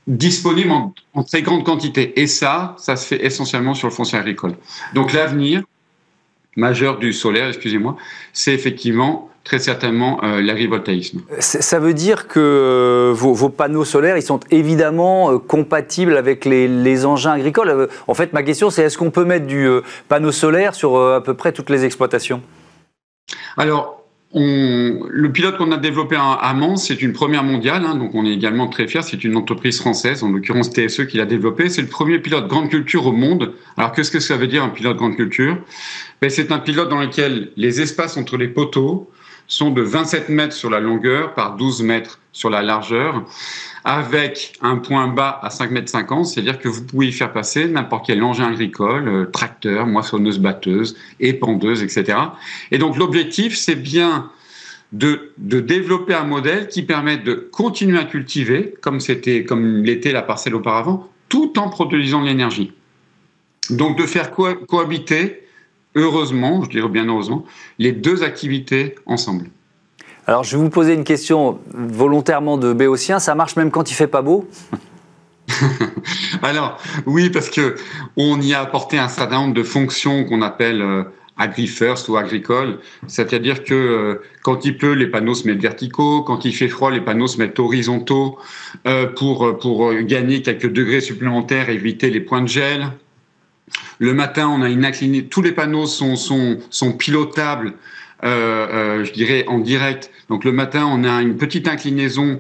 disponible 0.08 0.72
en, 0.72 0.94
en, 1.14 1.24
très 1.24 1.42
grande 1.42 1.64
quantité. 1.64 2.20
Et 2.20 2.28
ça, 2.28 2.76
ça 2.78 2.96
se 2.96 3.08
fait 3.08 3.26
essentiellement 3.26 3.74
sur 3.74 3.88
le 3.88 3.94
foncier 3.94 4.18
agricole. 4.18 4.56
Donc 4.94 5.14
l'avenir 5.14 5.64
majeur 6.56 6.98
du 6.98 7.14
solaire, 7.14 7.48
excusez-moi, 7.48 7.98
c'est 8.34 8.54
effectivement 8.54 9.30
très 9.44 9.60
certainement 9.60 10.20
euh, 10.24 10.42
l'agrivoltaïsme. 10.42 11.22
Ça 11.40 11.80
veut 11.80 11.94
dire 11.94 12.28
que 12.28 12.40
euh, 12.40 13.14
vos, 13.14 13.34
vos, 13.34 13.50
panneaux 13.50 13.86
solaires, 13.86 14.18
ils 14.18 14.24
sont 14.24 14.40
évidemment 14.50 15.32
euh, 15.32 15.38
compatibles 15.38 16.18
avec 16.18 16.46
les, 16.46 16.68
les, 16.68 17.06
engins 17.06 17.34
agricoles. 17.34 17.70
Euh, 17.70 17.88
en 18.08 18.16
fait, 18.16 18.34
ma 18.34 18.42
question, 18.42 18.72
c'est 18.72 18.84
est-ce 18.84 18.98
qu'on 18.98 19.12
peut 19.12 19.24
mettre 19.24 19.46
du 19.46 19.68
euh, 19.68 19.82
panneau 20.10 20.32
solaire 20.32 20.74
sur 20.74 21.00
à 21.00 21.22
peu 21.22 21.36
près 21.36 21.52
toutes 21.52 21.70
les 21.70 21.86
exploitations? 21.86 22.42
Alors, 23.56 24.05
le 24.42 25.28
pilote 25.30 25.58
qu'on 25.58 25.72
a 25.72 25.78
développé 25.78 26.18
à, 26.18 26.34
à 26.34 26.54
Mans, 26.54 26.76
c'est 26.76 27.02
une 27.02 27.14
première 27.14 27.44
mondiale, 27.44 27.86
hein, 27.86 27.96
donc 27.96 28.14
on 28.14 28.26
est 28.26 28.34
également 28.34 28.68
très 28.68 28.88
fiers. 28.88 29.02
C'est 29.02 29.24
une 29.24 29.38
entreprise 29.38 29.80
française, 29.80 30.24
en 30.24 30.30
l'occurrence 30.30 30.70
TSE, 30.72 31.08
qui 31.08 31.18
l'a 31.18 31.26
développé. 31.26 31.70
C'est 31.70 31.82
le 31.82 31.88
premier 31.88 32.20
pilote 32.20 32.48
grande 32.48 32.70
culture 32.70 33.08
au 33.08 33.14
monde. 33.14 33.54
Alors 33.78 33.94
qu'est-ce 33.94 34.12
que 34.12 34.20
ça 34.20 34.36
veut 34.36 34.48
dire 34.48 34.64
un 34.64 34.70
pilote 34.70 34.98
grande 34.98 35.16
culture? 35.16 35.58
Ben, 36.22 36.30
C'est 36.30 36.52
un 36.52 36.60
pilote 36.60 36.90
dans 36.90 37.00
lequel 37.00 37.52
les 37.56 37.82
espaces 37.82 38.18
entre 38.18 38.36
les 38.36 38.50
poteaux 38.50 39.10
sont 39.48 39.72
de 39.72 39.82
27 39.82 40.30
mètres 40.30 40.56
sur 40.56 40.70
la 40.70 40.80
longueur 40.80 41.34
par 41.34 41.56
12 41.56 41.84
mètres 41.84 42.20
sur 42.34 42.50
la 42.50 42.62
largeur 42.62 43.24
avec 43.86 44.54
un 44.62 44.78
point 44.78 45.08
bas 45.08 45.40
à 45.44 45.52
5 45.52 45.70
mètres 45.70 45.90
50, 45.90 46.26
c'est-à-dire 46.26 46.58
que 46.58 46.68
vous 46.68 46.84
pouvez 46.84 47.08
y 47.08 47.12
faire 47.12 47.32
passer 47.32 47.68
n'importe 47.68 48.08
quel 48.08 48.24
engin 48.24 48.48
agricole, 48.48 49.08
euh, 49.08 49.26
tracteur, 49.26 49.86
moissonneuse, 49.86 50.40
batteuse, 50.40 50.98
épandeuse, 51.20 51.84
etc. 51.84 52.18
Et 52.72 52.80
donc 52.80 52.98
l'objectif, 52.98 53.56
c'est 53.56 53.76
bien 53.76 54.32
de, 54.92 55.32
de, 55.38 55.60
développer 55.60 56.16
un 56.16 56.24
modèle 56.24 56.68
qui 56.68 56.82
permette 56.82 57.24
de 57.24 57.36
continuer 57.36 58.00
à 58.00 58.06
cultiver, 58.06 58.74
comme 58.82 59.00
c'était, 59.00 59.46
comme 59.46 59.84
l'était 59.84 60.12
la 60.12 60.24
parcelle 60.24 60.56
auparavant, 60.56 61.08
tout 61.30 61.60
en 61.60 61.70
produisant 61.70 62.22
de 62.22 62.28
l'énergie. 62.28 62.74
Donc 63.70 64.00
de 64.00 64.04
faire 64.08 64.32
co 64.32 64.56
cohabiter, 64.68 65.44
heureusement, 65.94 66.64
je 66.64 66.70
dirais 66.72 66.90
bien 66.90 67.06
heureusement, 67.06 67.46
les 67.78 67.92
deux 67.92 68.24
activités 68.24 68.96
ensemble. 69.06 69.50
Alors, 70.28 70.44
je 70.44 70.58
vais 70.58 70.64
vous 70.64 70.70
poser 70.70 70.94
une 70.94 71.04
question 71.04 71.60
volontairement 71.74 72.58
de 72.58 72.74
béotien. 72.74 73.20
Ça 73.20 73.36
marche 73.36 73.56
même 73.56 73.70
quand 73.70 73.92
il 73.92 73.94
fait 73.94 74.08
pas 74.08 74.24
beau 74.24 74.50
Alors, 76.42 76.80
oui, 77.06 77.30
parce 77.30 77.50
que 77.50 77.76
on 78.18 78.42
y 78.42 78.54
a 78.56 78.62
apporté 78.62 78.98
un 78.98 79.08
certain 79.08 79.36
nombre 79.36 79.54
de 79.54 79.62
fonctions 79.62 80.26
qu'on 80.26 80.42
appelle 80.42 80.82
euh, 80.82 81.04
agri-first 81.38 82.10
ou 82.10 82.18
agricole. 82.18 82.80
C'est-à-dire 83.06 83.64
que 83.64 83.76
euh, 83.76 84.22
quand 84.42 84.66
il 84.66 84.78
pleut, 84.78 84.94
les 84.94 85.06
panneaux 85.06 85.36
se 85.36 85.48
mettent 85.48 85.62
verticaux. 85.62 86.24
Quand 86.24 86.44
il 86.44 86.56
fait 86.56 86.70
froid, 86.70 86.90
les 86.90 87.02
panneaux 87.02 87.28
se 87.28 87.38
mettent 87.38 87.60
horizontaux 87.60 88.40
euh, 88.88 89.06
pour, 89.06 89.60
pour 89.60 89.94
gagner 89.94 90.42
quelques 90.42 90.72
degrés 90.72 91.02
supplémentaires, 91.02 91.70
éviter 91.70 92.10
les 92.10 92.22
points 92.22 92.42
de 92.42 92.48
gel. 92.48 92.88
Le 94.00 94.14
matin, 94.16 94.48
on 94.48 94.64
a 94.64 94.70
une 94.70 94.86
inclinée. 94.86 95.26
Tous 95.26 95.44
les 95.44 95.52
panneaux 95.52 95.86
sont, 95.86 96.16
sont, 96.16 96.58
sont 96.72 96.94
pilotables 96.94 97.76
je 98.26 99.12
dirais, 99.14 99.46
en 99.48 99.60
direct. 99.60 100.12
Donc 100.30 100.44
le 100.44 100.52
matin, 100.52 100.86
on 100.86 101.04
a 101.04 101.22
une 101.22 101.38
petite 101.38 101.68
inclinaison 101.68 102.40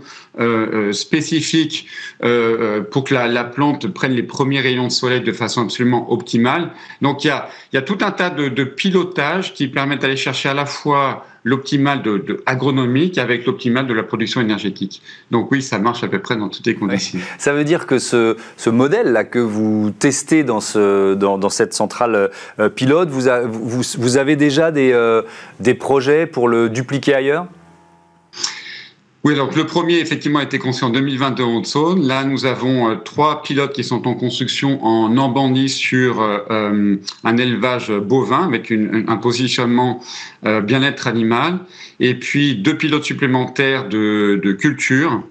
spécifique 0.91 1.87
pour 2.19 3.03
que 3.03 3.13
la, 3.13 3.43
plante 3.43 3.87
prenne 3.87 4.13
les 4.13 4.23
premiers 4.23 4.59
rayons 4.59 4.87
de 4.87 4.91
soleil 4.91 5.21
de 5.21 5.31
façon 5.31 5.61
absolument 5.61 6.11
optimale. 6.11 6.71
Donc 7.01 7.23
il 7.23 7.31
y 7.73 7.77
a, 7.77 7.81
tout 7.81 7.97
un 8.01 8.11
tas 8.11 8.29
de, 8.29 8.49
de 8.49 8.63
pilotages 8.63 9.53
qui 9.53 9.67
permettent 9.67 10.01
d'aller 10.01 10.17
chercher 10.17 10.49
à 10.49 10.53
la 10.53 10.65
fois 10.65 11.25
l'optimal 11.45 12.01
de, 12.01 12.43
agronomique 12.45 13.17
avec 13.17 13.45
l'optimal 13.45 13.87
de 13.87 13.93
la 13.93 14.03
production 14.03 14.41
énergétique. 14.41 15.01
Donc 15.31 15.51
oui, 15.51 15.61
ça 15.61 15.77
marche 15.79 16.03
à 16.03 16.07
peu 16.07 16.19
près 16.19 16.35
dans 16.35 16.49
toutes 16.49 16.65
les 16.65 16.75
conditions. 16.75 17.19
Ça 17.37 17.53
veut 17.53 17.63
dire 17.63 17.85
que 17.85 17.99
ce, 17.99 18.35
ce 18.57 18.69
modèle-là 18.71 19.23
que 19.23 19.39
vous 19.39 19.91
testez 19.97 20.43
dans, 20.43 20.59
ce, 20.59 21.13
dans, 21.13 21.37
dans 21.37 21.49
cette 21.49 21.73
centrale 21.73 22.31
euh, 22.59 22.69
pilote, 22.69 23.09
vous, 23.09 24.17
avez 24.17 24.35
déjà 24.35 24.67
euh, 24.75 25.21
des 25.59 25.75
projets 25.75 26.25
pour 26.25 26.47
le 26.47 26.67
dupliquer 26.67 27.13
ailleurs? 27.13 27.45
Oui, 29.25 29.33
donc 29.33 29.55
le 29.55 29.65
premier 29.65 29.97
effectivement 29.97 30.37
a 30.37 30.43
été 30.43 30.59
conçu 30.59 30.83
en 30.83 30.91
2022 30.91 31.43
en 31.43 31.55
Haute-Saône. 31.55 32.05
Là, 32.05 32.23
nous 32.25 32.45
avons 32.45 32.91
euh, 32.91 32.95
trois 32.97 33.41
pilotes 33.41 33.73
qui 33.73 33.83
sont 33.83 34.07
en 34.07 34.13
construction 34.13 34.85
en 34.85 35.09
Normandie 35.09 35.67
sur 35.67 36.21
euh, 36.21 36.37
euh, 36.51 36.97
un 37.23 37.37
élevage 37.37 37.91
bovin 37.91 38.43
avec 38.43 38.71
un 38.71 39.17
positionnement 39.17 39.99
bien-être 40.43 41.07
animal, 41.07 41.61
et 41.99 42.13
puis 42.13 42.55
deux 42.55 42.77
pilotes 42.77 43.03
supplémentaires 43.03 43.89
de, 43.89 44.57
culture. 44.59 45.23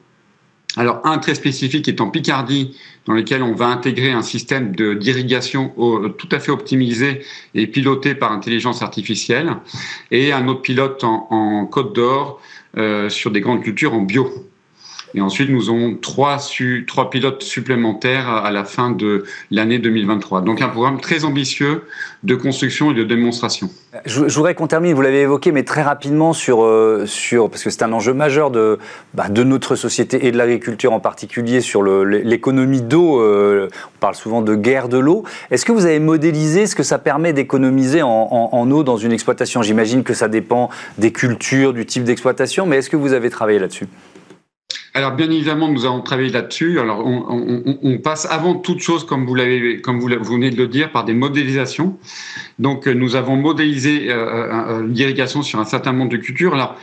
Alors 0.77 1.01
un 1.05 1.19
très 1.19 1.37
spécifique 1.37 1.87
est 1.87 2.01
en 2.01 2.11
Picardie, 2.11 2.77
dans 3.07 3.13
lequel 3.13 3.45
on 3.45 3.55
va 3.55 3.67
intégrer 3.67 4.11
un 4.11 4.23
système 4.23 4.75
d'irrigation 4.75 5.73
tout 6.19 6.29
à 6.33 6.41
fait 6.41 6.51
optimisé 6.51 7.21
et 7.55 7.69
piloté 7.69 8.17
par 8.17 8.33
intelligence 8.33 8.83
artificielle, 8.83 9.57
et 10.11 10.33
un 10.33 10.49
autre 10.49 10.63
pilote 10.63 11.05
en, 11.05 11.67
Côte 11.67 11.95
d'Or 11.95 12.41
sur 13.09 13.31
des 13.31 13.41
grandes 13.41 13.63
cultures 13.63 13.95
en 13.95 14.03
bio. 14.03 14.29
Et 15.15 15.21
ensuite, 15.21 15.49
nous 15.49 15.71
aurons 15.71 15.97
trois, 16.01 16.39
pilotes 17.11 17.43
supplémentaires 17.43 18.29
à 18.29 18.51
la 18.51 18.65
fin 18.65 18.91
de 18.91 19.25
l'année 19.51 19.79
2023. 19.79 20.41
Donc 20.41 20.61
un 20.61 20.69
programme 20.69 21.01
très 21.01 21.25
ambitieux 21.25 21.85
de 22.25 22.35
construction 22.35 22.91
et 22.91 22.95
de 22.95 23.05
démonstration. 23.05 23.71
Je, 24.07 24.23
voudrais 24.23 24.55
qu'on 24.55 24.67
termine, 24.67 24.93
vous 24.93 25.03
l'avez 25.03 25.21
évoqué, 25.21 25.53
mais 25.53 25.63
très 25.63 25.83
rapidement 25.83 26.33
sur, 26.33 26.65
euh, 26.65 27.07
parce 27.49 27.63
que 27.63 27.71
c'est 27.71 27.83
un 27.83 27.93
enjeu 27.93 28.13
majeur 28.13 28.51
de, 28.51 28.79
bah, 29.13 29.29
de 29.29 29.45
notre 29.45 29.77
société 29.77 30.27
et 30.27 30.33
de 30.33 30.37
l'agriculture 30.37 30.93
en 30.93 31.01
particulier 31.01 31.61
sur 31.61 31.85
l'économie 31.85 32.83
d'eau. 32.83 33.21
Euh, 33.21 33.69
on 33.97 33.99
parle 34.01 34.17
souvent 34.17 34.43
de 34.43 34.57
guerre 34.57 34.89
de 34.89 34.99
l'eau. 34.99 35.25
Est-ce 35.53 35.65
que 35.65 35.73
vous 35.73 35.87
avez 35.87 36.01
modélisé 36.01 36.67
ce 36.67 36.75
que 36.75 36.83
ça 36.83 36.99
permet 36.99 37.33
d'économiser 37.33 38.03
en 38.03 38.71
eau 38.71 38.83
dans 38.83 38.97
une 38.97 39.13
exploitation? 39.13 39.63
J'imagine 39.63 40.03
que 40.03 40.15
ça 40.15 40.29
dépend 40.29 40.71
des 40.99 41.13
cultures, 41.13 41.73
du 41.73 41.87
type 41.87 42.03
d'exploitation, 42.03 42.67
mais 42.67 42.79
est-ce 42.79 42.91
que 42.91 42.97
vous 42.97 43.13
avez 43.13 43.31
travaillé 43.31 43.61
là-dessus? 43.61 43.87
Alors 44.97 45.11
bien 45.11 45.29
évidemment, 45.29 45.69
nous 45.69 45.87
avons 45.87 46.01
travaillé 46.03 46.31
là-dessus. 46.31 46.79
Alors 46.79 47.05
on, 47.05 47.99
passe 47.99 48.27
avant 48.31 48.55
toute 48.55 48.79
chose, 48.79 49.05
comme 49.05 49.27
vous 49.27 49.35
l'avez, 49.35 49.81
comme 49.81 49.99
vous, 49.99 50.07
venez 50.07 50.51
de 50.51 50.57
le 50.57 50.69
dire, 50.69 50.93
par 50.93 51.05
des 51.05 51.15
modélisations. 51.15 51.99
Donc 52.61 52.87
nous 52.87 53.17
avons 53.17 53.35
modélisé 53.35 54.09
euh, 54.09 54.15
euh, 54.15 54.53
euh, 54.53 54.87
l'irrigation 54.87 55.43
sur 55.43 55.59
un 55.59 55.65
certain 55.65 55.93
nombre 55.93 56.13
de 56.13 56.17
cultures. 56.17 56.55
Alors 56.55 56.77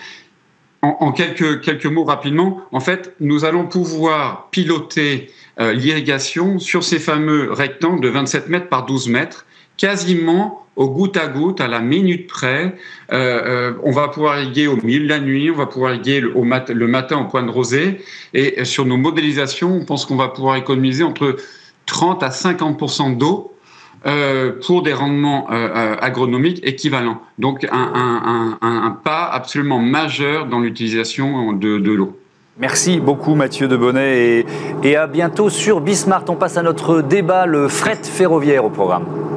en, 0.81 1.13
quelques 1.13 1.61
quelques 1.61 1.85
mots 1.85 2.03
rapidement, 2.03 2.61
en 2.73 2.81
fait, 2.81 3.15
nous 3.21 3.45
allons 3.45 3.65
pouvoir 3.65 4.49
piloter 4.51 5.29
l'irrigation 5.57 6.59
sur 6.59 6.83
ces 6.83 6.99
fameux 6.99 7.51
rectangles 7.51 8.01
de 8.01 8.09
27 8.09 8.49
mètres 8.49 8.67
par 8.67 8.85
12 8.85 9.07
mètres, 9.07 9.45
quasiment 9.81 10.67
au 10.75 10.89
goutte 10.89 11.17
à 11.17 11.27
goutte, 11.27 11.59
à 11.59 11.67
la 11.67 11.79
minute 11.79 12.27
près. 12.27 12.75
Euh, 13.11 13.41
euh, 13.45 13.73
on 13.83 13.91
va 13.91 14.09
pouvoir 14.09 14.39
irriguer 14.39 14.67
au 14.67 14.77
milieu 14.77 15.03
de 15.03 15.09
la 15.09 15.19
nuit, 15.19 15.49
on 15.49 15.57
va 15.57 15.65
pouvoir 15.65 15.95
irriguer 15.95 16.21
le, 16.21 16.87
matin 16.87 17.17
au 17.17 17.25
point 17.25 17.41
de 17.41 17.49
rosée. 17.49 17.99
Et 18.35 18.63
sur 18.63 18.85
nos 18.85 18.97
modélisations, 18.97 19.75
on 19.75 19.83
pense 19.83 20.05
qu'on 20.05 20.15
va 20.15 20.27
pouvoir 20.27 20.55
économiser 20.55 21.03
entre 21.03 21.35
30 21.87 22.21
à 22.21 22.29
50% 22.29 23.17
d'eau 23.17 23.53
euh, 24.05 24.51
pour 24.65 24.83
des 24.83 24.93
rendements 24.93 25.47
agronomiques 25.49 26.61
équivalents. 26.63 27.19
Donc 27.39 27.67
un, 27.71 28.99
pas 29.03 29.25
absolument 29.25 29.79
majeur 29.79 30.45
dans 30.45 30.59
l'utilisation 30.59 31.53
de, 31.53 31.91
l'eau. 31.91 32.17
Merci 32.59 32.99
beaucoup 32.99 33.33
Mathieu 33.33 33.67
Debonnet 33.67 34.19
et, 34.19 34.45
et 34.83 34.95
à 34.95 35.07
bientôt 35.07 35.49
sur 35.49 35.81
Bismart. 35.81 36.25
On 36.27 36.35
passe 36.35 36.57
à 36.57 36.61
notre 36.61 37.01
débat, 37.01 37.47
le 37.47 37.67
fret 37.67 37.99
ferroviaire 38.03 38.63
au 38.63 38.69
programme. 38.69 39.30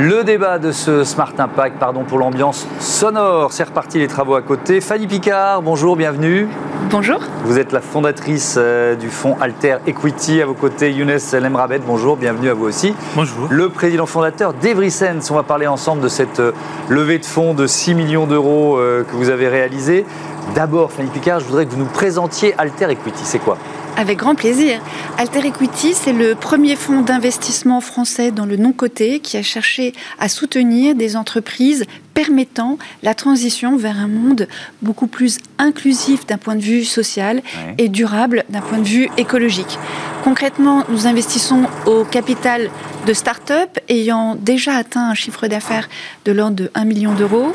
Le 0.00 0.22
débat 0.22 0.60
de 0.60 0.70
ce 0.70 1.02
Smart 1.02 1.32
Impact, 1.36 1.76
pardon 1.80 2.04
pour 2.04 2.18
l'ambiance 2.18 2.68
sonore, 2.78 3.52
c'est 3.52 3.64
reparti 3.64 3.98
les 3.98 4.06
travaux 4.06 4.36
à 4.36 4.42
côté. 4.42 4.80
Fanny 4.80 5.08
Picard, 5.08 5.60
bonjour, 5.60 5.96
bienvenue. 5.96 6.46
Bonjour. 6.88 7.18
Vous 7.44 7.58
êtes 7.58 7.72
la 7.72 7.80
fondatrice 7.80 8.54
euh, 8.58 8.94
du 8.94 9.08
fonds 9.10 9.36
Alter 9.40 9.78
Equity. 9.88 10.40
À 10.40 10.46
vos 10.46 10.54
côtés, 10.54 10.92
Younes 10.92 11.18
Lemrabet, 11.32 11.80
bonjour, 11.80 12.16
bienvenue 12.16 12.48
à 12.48 12.54
vous 12.54 12.66
aussi. 12.66 12.94
Bonjour. 13.16 13.48
Le 13.50 13.70
président 13.70 14.06
fondateur 14.06 14.52
d'Everysens. 14.52 15.32
On 15.32 15.34
va 15.34 15.42
parler 15.42 15.66
ensemble 15.66 16.00
de 16.00 16.08
cette 16.08 16.38
euh, 16.38 16.52
levée 16.88 17.18
de 17.18 17.26
fonds 17.26 17.52
de 17.52 17.66
6 17.66 17.96
millions 17.96 18.28
d'euros 18.28 18.78
euh, 18.78 19.02
que 19.02 19.16
vous 19.16 19.30
avez 19.30 19.48
réalisée. 19.48 20.06
D'abord, 20.54 20.92
Fanny 20.92 21.08
Picard, 21.08 21.40
je 21.40 21.46
voudrais 21.46 21.66
que 21.66 21.72
vous 21.72 21.76
nous 21.80 21.86
présentiez 21.86 22.54
Alter 22.56 22.88
Equity. 22.88 23.24
C'est 23.24 23.40
quoi? 23.40 23.58
Avec 23.98 24.18
grand 24.18 24.36
plaisir. 24.36 24.80
Alter 25.18 25.44
Equity, 25.44 25.92
c'est 25.92 26.12
le 26.12 26.36
premier 26.36 26.76
fonds 26.76 27.00
d'investissement 27.00 27.80
français 27.80 28.30
dans 28.30 28.46
le 28.46 28.56
non-coté 28.56 29.18
qui 29.18 29.36
a 29.36 29.42
cherché 29.42 29.92
à 30.20 30.28
soutenir 30.28 30.94
des 30.94 31.16
entreprises 31.16 31.84
permettant 32.14 32.78
la 33.02 33.14
transition 33.14 33.76
vers 33.76 33.98
un 33.98 34.06
monde 34.06 34.46
beaucoup 34.82 35.08
plus 35.08 35.38
inclusif 35.58 36.26
d'un 36.26 36.38
point 36.38 36.54
de 36.54 36.60
vue 36.60 36.84
social 36.84 37.42
et 37.76 37.88
durable 37.88 38.44
d'un 38.50 38.60
point 38.60 38.78
de 38.78 38.86
vue 38.86 39.08
écologique. 39.16 39.78
Concrètement, 40.22 40.84
nous 40.90 41.08
investissons 41.08 41.64
au 41.86 42.04
capital 42.04 42.70
de 43.04 43.12
start-up 43.12 43.80
ayant 43.88 44.36
déjà 44.36 44.76
atteint 44.76 45.10
un 45.10 45.14
chiffre 45.14 45.48
d'affaires 45.48 45.88
de 46.24 46.30
l'ordre 46.30 46.54
de 46.54 46.70
1 46.76 46.84
million 46.84 47.14
d'euros, 47.14 47.52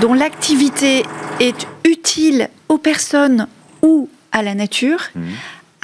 dont 0.00 0.14
l'activité 0.14 1.04
est 1.40 1.66
utile 1.84 2.50
aux 2.68 2.78
personnes 2.78 3.48
ou 3.82 4.08
à 4.30 4.42
la 4.42 4.54
nature, 4.54 5.00
mmh 5.14 5.20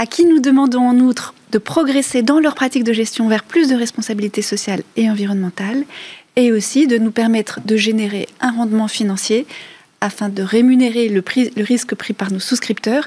à 0.03 0.07
qui 0.07 0.25
nous 0.25 0.41
demandons 0.41 0.83
en 0.83 0.99
outre 0.99 1.33
de 1.53 1.59
progresser 1.59 2.23
dans 2.23 2.41
leur 2.41 2.57
pratique 2.57 2.83
de 2.83 2.93
gestion 2.93 3.29
vers 3.29 3.45
plus 3.45 3.69
de 3.69 3.77
responsabilité 3.77 4.43
sociale 4.43 4.83
et 4.97 5.09
environnementale, 5.09 5.85
et 6.35 6.51
aussi 6.51 6.89
de 6.89 6.99
nous 6.99 7.13
permettre 7.13 7.61
de 7.65 7.77
générer 7.77 8.27
un 8.41 8.51
rendement 8.51 8.89
financier 8.89 9.47
afin 10.01 10.29
de 10.29 10.43
rémunérer 10.43 11.09
le, 11.09 11.23
le 11.57 11.63
risque 11.63 11.95
pris 11.95 12.15
par 12.15 12.33
nos 12.33 12.41
souscripteurs, 12.41 13.07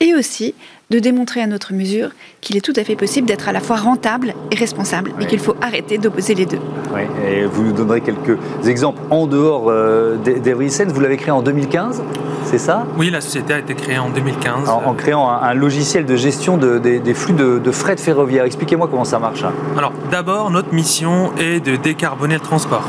et 0.00 0.14
aussi 0.14 0.52
de 0.94 1.00
démontrer 1.00 1.40
à 1.40 1.48
notre 1.48 1.72
mesure 1.72 2.10
qu'il 2.40 2.56
est 2.56 2.60
tout 2.60 2.72
à 2.76 2.84
fait 2.84 2.94
possible 2.94 3.26
d'être 3.26 3.48
à 3.48 3.52
la 3.52 3.58
fois 3.58 3.76
rentable 3.76 4.32
et 4.52 4.54
responsable 4.54 5.12
et 5.20 5.26
qu'il 5.26 5.40
faut 5.40 5.56
arrêter 5.60 5.98
d'opposer 5.98 6.34
les 6.34 6.46
deux. 6.46 6.60
Oui, 6.94 7.00
et 7.26 7.44
vous 7.46 7.64
nous 7.64 7.72
donnerez 7.72 8.00
quelques 8.00 8.38
exemples 8.64 9.00
en 9.10 9.26
dehors 9.26 9.64
euh, 9.68 10.16
d'Everysense. 10.16 10.92
Vous 10.92 11.00
l'avez 11.00 11.16
créé 11.16 11.32
en 11.32 11.42
2015, 11.42 12.00
c'est 12.44 12.58
ça? 12.58 12.86
Oui, 12.96 13.10
la 13.10 13.20
société 13.20 13.54
a 13.54 13.58
été 13.58 13.74
créée 13.74 13.98
en 13.98 14.10
2015. 14.10 14.68
En, 14.68 14.94
créant 14.94 15.28
un, 15.28 15.54
logiciel 15.54 16.06
de 16.06 16.14
gestion 16.14 16.58
des, 16.58 17.14
flux 17.14 17.34
de, 17.34 17.58
de 17.58 17.70
fret 17.72 17.96
ferroviaire. 17.96 18.44
Expliquez-moi 18.44 18.86
comment 18.88 19.04
ça 19.04 19.18
marche. 19.18 19.44
Alors, 19.76 19.92
d'abord, 20.12 20.52
notre 20.52 20.72
mission 20.72 21.32
est 21.38 21.58
de 21.58 21.74
décarboner 21.74 22.34
le 22.34 22.40
transport. 22.40 22.84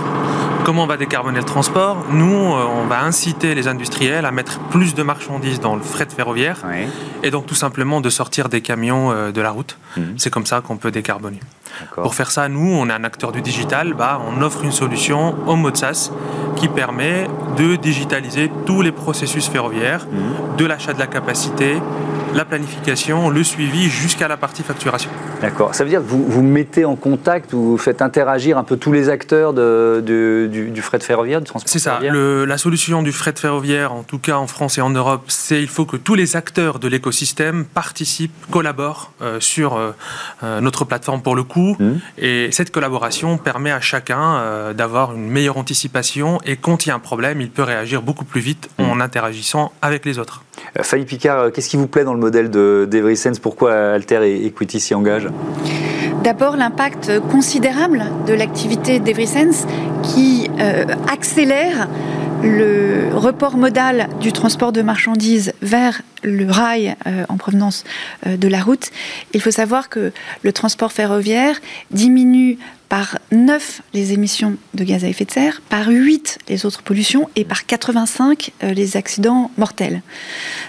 Comment 0.65 0.85
on 0.85 0.87
va 0.87 0.97
décarboner 0.97 1.37
le 1.37 1.45
transport 1.45 2.05
Nous, 2.09 2.25
euh, 2.25 2.65
on 2.65 2.87
va 2.87 3.03
inciter 3.03 3.53
les 3.53 3.67
industriels 3.67 4.25
à 4.25 4.31
mettre 4.31 4.57
plus 4.57 4.95
de 4.95 5.03
marchandises 5.03 5.59
dans 5.59 5.75
le 5.75 5.83
fret 5.83 6.07
ferroviaire 6.09 6.57
et 7.21 7.29
donc 7.29 7.45
tout 7.45 7.53
simplement 7.53 8.01
de 8.01 8.09
sortir 8.09 8.49
des 8.49 8.61
camions 8.61 9.11
euh, 9.11 9.31
de 9.31 9.41
la 9.41 9.51
route. 9.51 9.77
Mhm. 9.95 10.15
C'est 10.17 10.31
comme 10.31 10.47
ça 10.47 10.61
qu'on 10.61 10.77
peut 10.77 10.89
décarboner. 10.89 11.39
Pour 11.93 12.15
faire 12.15 12.31
ça, 12.31 12.49
nous, 12.49 12.67
on 12.67 12.89
est 12.89 12.93
un 12.93 13.03
acteur 13.03 13.31
du 13.31 13.43
digital, 13.43 13.93
bah, 13.93 14.19
on 14.27 14.41
offre 14.41 14.63
une 14.63 14.71
solution 14.71 15.35
au 15.45 15.55
mode 15.55 15.77
SaaS 15.77 16.09
qui 16.55 16.67
permet 16.67 17.27
de 17.57 17.75
digitaliser 17.75 18.49
tous 18.65 18.81
les 18.81 18.91
processus 18.91 19.47
ferroviaires, 19.47 20.07
mhm. 20.11 20.55
de 20.57 20.65
l'achat 20.65 20.93
de 20.93 20.99
la 20.99 21.07
capacité, 21.07 21.77
la 22.35 22.45
planification, 22.45 23.29
le 23.29 23.43
suivi 23.43 23.89
jusqu'à 23.89 24.27
la 24.27 24.37
partie 24.37 24.61
facturation. 24.61 25.09
D'accord. 25.41 25.73
Ça 25.73 25.83
veut 25.83 25.89
dire 25.89 26.01
que 26.01 26.05
vous, 26.05 26.23
vous 26.25 26.41
mettez 26.41 26.83
en 26.83 26.95
contact 26.95 27.53
ou 27.53 27.61
vous 27.61 27.77
faites 27.77 28.01
interagir 28.01 28.57
un 28.57 28.63
peu 28.63 28.77
tous 28.77 28.91
les 28.91 29.09
acteurs 29.09 29.53
de, 29.53 30.03
du, 30.51 30.81
fret 30.81 30.99
ferroviaire, 30.99 31.39
du 31.39 31.47
transport 31.47 31.69
C'est 31.69 31.79
ça. 31.79 31.99
la 32.01 32.57
solution 32.57 33.01
du 33.03 33.11
fret 33.11 33.33
ferroviaire, 33.37 33.93
en 33.93 34.03
tout 34.03 34.19
cas 34.19 34.35
en 34.35 34.47
France 34.47 34.77
et 34.77 34.81
en 34.81 34.89
Europe, 34.89 35.23
c'est 35.27 35.61
il 35.61 35.69
faut 35.69 35.85
que 35.85 35.97
tous 35.97 36.15
les 36.15 36.35
acteurs 36.35 36.79
de 36.79 36.87
l'écosystème 36.87 37.65
participent, 37.65 38.33
collaborent 38.51 39.11
euh, 39.21 39.39
sur 39.39 39.75
euh, 39.75 39.91
euh, 40.43 40.61
notre 40.61 40.85
plateforme 40.85 41.21
pour 41.21 41.35
le 41.35 41.43
coup. 41.43 41.77
Mmh. 41.79 41.91
Et 42.17 42.51
cette 42.51 42.71
collaboration 42.71 43.37
permet 43.37 43.71
à 43.71 43.81
chacun 43.81 44.73
d'avoir 44.73 45.13
une 45.13 45.29
meilleure 45.29 45.57
anticipation 45.57 46.39
et 46.45 46.57
quand 46.57 46.85
il 46.85 46.89
y 46.89 46.91
a 46.91 46.95
un 46.95 46.99
problème, 46.99 47.41
il 47.41 47.49
peut 47.49 47.63
réagir 47.63 48.01
beaucoup 48.01 48.25
plus 48.25 48.41
vite 48.41 48.69
mmh. 48.77 48.83
en 48.83 48.99
interagissant 48.99 49.71
avec 49.81 50.05
les 50.05 50.19
autres. 50.19 50.43
Fanny 50.81 51.05
Picard, 51.05 51.51
qu'est-ce 51.51 51.69
qui 51.69 51.77
vous 51.77 51.87
plaît 51.87 52.03
dans 52.03 52.13
le 52.13 52.19
modèle 52.25 52.49
d'Everysense 52.49 53.39
Pourquoi 53.39 53.73
Alter 53.93 54.21
et 54.23 54.45
Equity 54.45 54.79
s'y 54.79 54.93
engagent? 54.93 55.29
D'abord, 56.23 56.57
l'impact 56.57 57.19
considérable 57.31 58.05
de 58.27 58.33
l'activité 58.33 58.99
d'Evrysense 58.99 59.65
qui 60.03 60.49
accélère 61.11 61.87
le 62.45 63.09
report 63.15 63.57
modal 63.57 64.07
du 64.19 64.31
transport 64.31 64.71
de 64.71 64.81
marchandises 64.81 65.53
vers 65.61 66.01
le 66.23 66.49
rail 66.49 66.95
euh, 67.07 67.25
en 67.29 67.37
provenance 67.37 67.83
euh, 68.25 68.37
de 68.37 68.47
la 68.47 68.61
route, 68.61 68.91
il 69.33 69.41
faut 69.41 69.51
savoir 69.51 69.89
que 69.89 70.11
le 70.43 70.53
transport 70.53 70.91
ferroviaire 70.91 71.59
diminue 71.91 72.57
par 72.89 73.17
9 73.31 73.81
les 73.93 74.13
émissions 74.13 74.57
de 74.73 74.83
gaz 74.83 75.03
à 75.03 75.07
effet 75.07 75.25
de 75.25 75.31
serre, 75.31 75.61
par 75.69 75.87
8 75.87 76.39
les 76.47 76.65
autres 76.65 76.83
pollutions 76.83 77.29
et 77.35 77.45
par 77.45 77.65
85 77.65 78.51
euh, 78.63 78.73
les 78.73 78.97
accidents 78.97 79.51
mortels. 79.57 80.01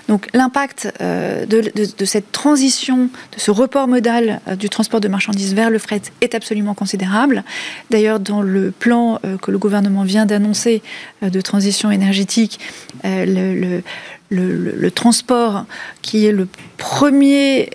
Donc 0.08 0.28
l'impact 0.34 0.92
de, 1.00 2.04
cette 2.04 2.32
transition, 2.32 3.08
de 3.32 3.38
ce 3.38 3.50
report 3.50 3.88
modal 3.88 4.40
du 4.58 4.68
transport 4.68 5.00
de 5.00 5.08
marchandises 5.08 5.54
vers 5.54 5.70
le 5.70 5.78
fret 5.78 6.02
est 6.20 6.34
absolument 6.34 6.74
considérable. 6.74 7.42
D'ailleurs, 7.90 8.20
dans 8.20 8.40
le 8.40 8.70
plan 8.70 9.20
que 9.42 9.50
le 9.50 9.58
gouvernement 9.58 10.04
vient 10.04 10.26
d'annoncer 10.26 10.82
de 11.22 11.40
transition 11.40 11.90
énergétique, 11.90 12.60
le 13.02 13.82
le, 14.30 14.90
transport, 14.90 15.64
qui 16.02 16.26
est 16.26 16.32
le 16.32 16.48
premier, 16.76 17.70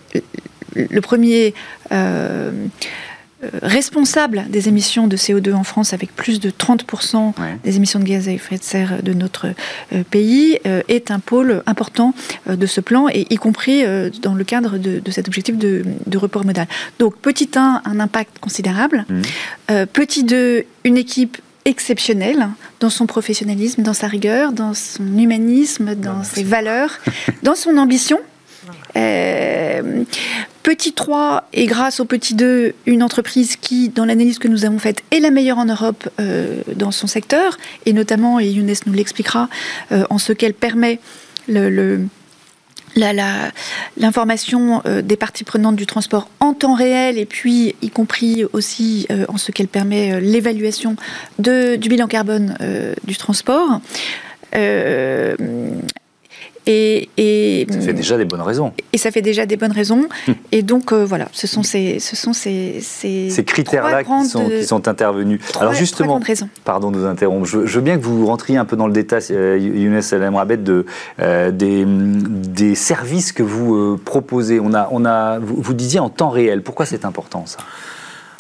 le 0.76 1.02
premier 1.02 1.54
euh, 1.92 2.52
euh, 2.52 2.68
responsable 3.62 4.46
des 4.50 4.68
émissions 4.68 5.08
de 5.08 5.18
CO2 5.18 5.54
en 5.54 5.64
France, 5.64 5.94
avec 5.94 6.16
plus 6.16 6.40
de 6.40 6.50
30% 6.50 7.34
des 7.64 7.76
émissions 7.78 8.00
de 8.00 8.06
gaz 8.06 8.28
à 8.28 8.32
effet 8.32 8.58
de 8.58 8.64
serre 8.64 9.04
de 9.04 9.14
notre 9.14 9.48
euh, 9.94 10.04
pays, 10.10 10.60
est 10.88 11.12
un 11.12 11.20
pôle 11.20 11.64
important 11.66 12.14
de 12.48 12.66
ce 12.66 12.82
plan, 12.82 13.08
et 13.10 13.28
y 13.30 13.36
compris 13.36 13.84
dans 14.22 14.34
le 14.34 14.44
cadre 14.44 14.78
de, 14.78 15.02
cet 15.12 15.28
objectif 15.28 15.58
de, 15.58 15.84
report 16.18 16.46
modal. 16.46 16.68
Donc, 17.00 17.18
petit 17.18 17.50
1, 17.56 17.82
un 17.84 18.00
impact 18.00 18.40
considérable. 18.40 19.06
Mmh. 19.10 19.86
petit 19.94 20.24
2, 20.24 20.64
une 20.84 20.98
équipe 20.98 21.38
exceptionnel 21.66 22.50
dans 22.80 22.90
son 22.90 23.06
professionnalisme, 23.06 23.84
dans 23.84 23.94
sa 23.94 24.08
rigueur, 24.08 24.52
dans 24.52 24.74
son 24.74 25.18
humanisme, 25.18 25.96
dans 25.96 26.24
ses 26.24 26.44
valeurs, 26.44 27.00
dans 27.44 27.56
son 27.56 27.78
ambition. 27.78 28.20
Euh, 28.96 30.04
petit 30.64 30.94
3 30.94 31.48
et 31.54 31.66
grâce 31.66 32.00
au 32.00 32.06
petit 32.06 32.36
2, 32.36 32.74
une 32.86 33.04
entreprise 33.04 33.56
qui, 33.56 33.90
dans 33.90 34.06
l'analyse 34.06 34.40
que 34.40 34.48
nous 34.48 34.66
avons 34.66 34.80
faite, 34.80 35.04
est 35.12 35.20
la 35.20 35.32
meilleure 35.32 35.58
en 35.58 35.66
Europe 35.66 36.08
euh, 36.20 36.62
dans 36.76 36.92
son 36.92 37.08
secteur, 37.08 37.58
et 37.86 37.94
notamment, 37.94 38.40
et 38.40 38.48
Younes 38.48 38.74
nous 38.86 38.94
l'expliquera, 38.94 39.50
euh, 39.92 40.04
en 40.10 40.18
ce 40.18 40.34
qu'elle 40.34 40.54
permet 40.54 41.00
l'information 43.98 44.84
des 45.04 45.16
parties 45.16 45.44
prenantes 45.44 45.76
du 45.76 45.88
transport 45.88 46.30
en 46.40 46.54
temps 46.54 46.76
réel 46.76 47.18
et 47.18 47.26
puis 47.26 47.76
y 47.82 47.90
compris 47.90 48.46
aussi 48.54 49.08
en 49.28 49.38
ce 49.38 49.52
qu'elle 49.52 49.68
permet 49.68 50.22
l'évaluation 50.22 50.96
du 51.40 51.90
bilan 51.90 52.08
carbone 52.08 52.56
du 53.04 53.18
transport. 53.18 53.82
Et, 56.68 57.66
ça 57.70 57.80
fait 57.82 57.94
déjà 57.94 58.18
des 58.18 58.26
bonnes 58.26 58.42
raisons. 58.42 58.72
Et 58.94 58.98
ça 58.98 59.12
fait 59.12 59.22
déjà 59.22 59.46
des 59.46 59.58
bonnes 59.58 59.72
raisons. 59.72 60.08
Hum. 60.28 60.36
Et 60.52 60.62
donc 60.62 60.94
euh, 60.94 61.04
voilà, 61.04 61.28
ce 61.32 61.48
sont 61.48 61.64
ces, 61.64 62.00
ce 62.00 62.16
sont 62.16 62.34
ces, 62.34 62.80
ces, 62.82 63.44
critères-là 63.44 64.04
qui 64.04 64.26
sont, 64.26 64.48
qui 64.48 64.64
sont 64.66 64.88
intervenus. 64.88 65.40
Alors 65.60 65.74
justement, 65.74 66.20
pardon 66.64 66.92
de 66.92 66.98
vous 66.98 67.06
interrompre, 67.06 67.46
je, 67.46 67.58
veux 67.58 67.82
bien 67.82 67.98
que 67.98 68.04
vous 68.04 68.26
rentriez 68.26 68.58
un 68.58 68.66
peu 68.66 68.76
dans 68.76 68.88
le 68.88 68.94
détail, 68.94 69.22
euh, 69.32 69.58
Younes 69.58 70.02
El 70.12 70.36
Rabet, 70.36 70.58
de, 70.58 70.86
euh, 71.20 71.52
des, 71.52 71.86
des, 71.86 72.76
services 72.76 73.32
que 73.32 73.44
vous 73.44 73.76
euh, 73.76 74.00
proposez. 74.04 74.60
On 74.60 74.74
a, 74.74 74.88
on 74.92 75.06
a, 75.06 75.40
vous 75.40 75.74
disiez 75.74 76.00
en 76.00 76.10
temps 76.10 76.30
réel. 76.30 76.62
Pourquoi 76.62 76.86
c'est 76.86 77.06
important 77.06 77.46
ça? 77.46 77.58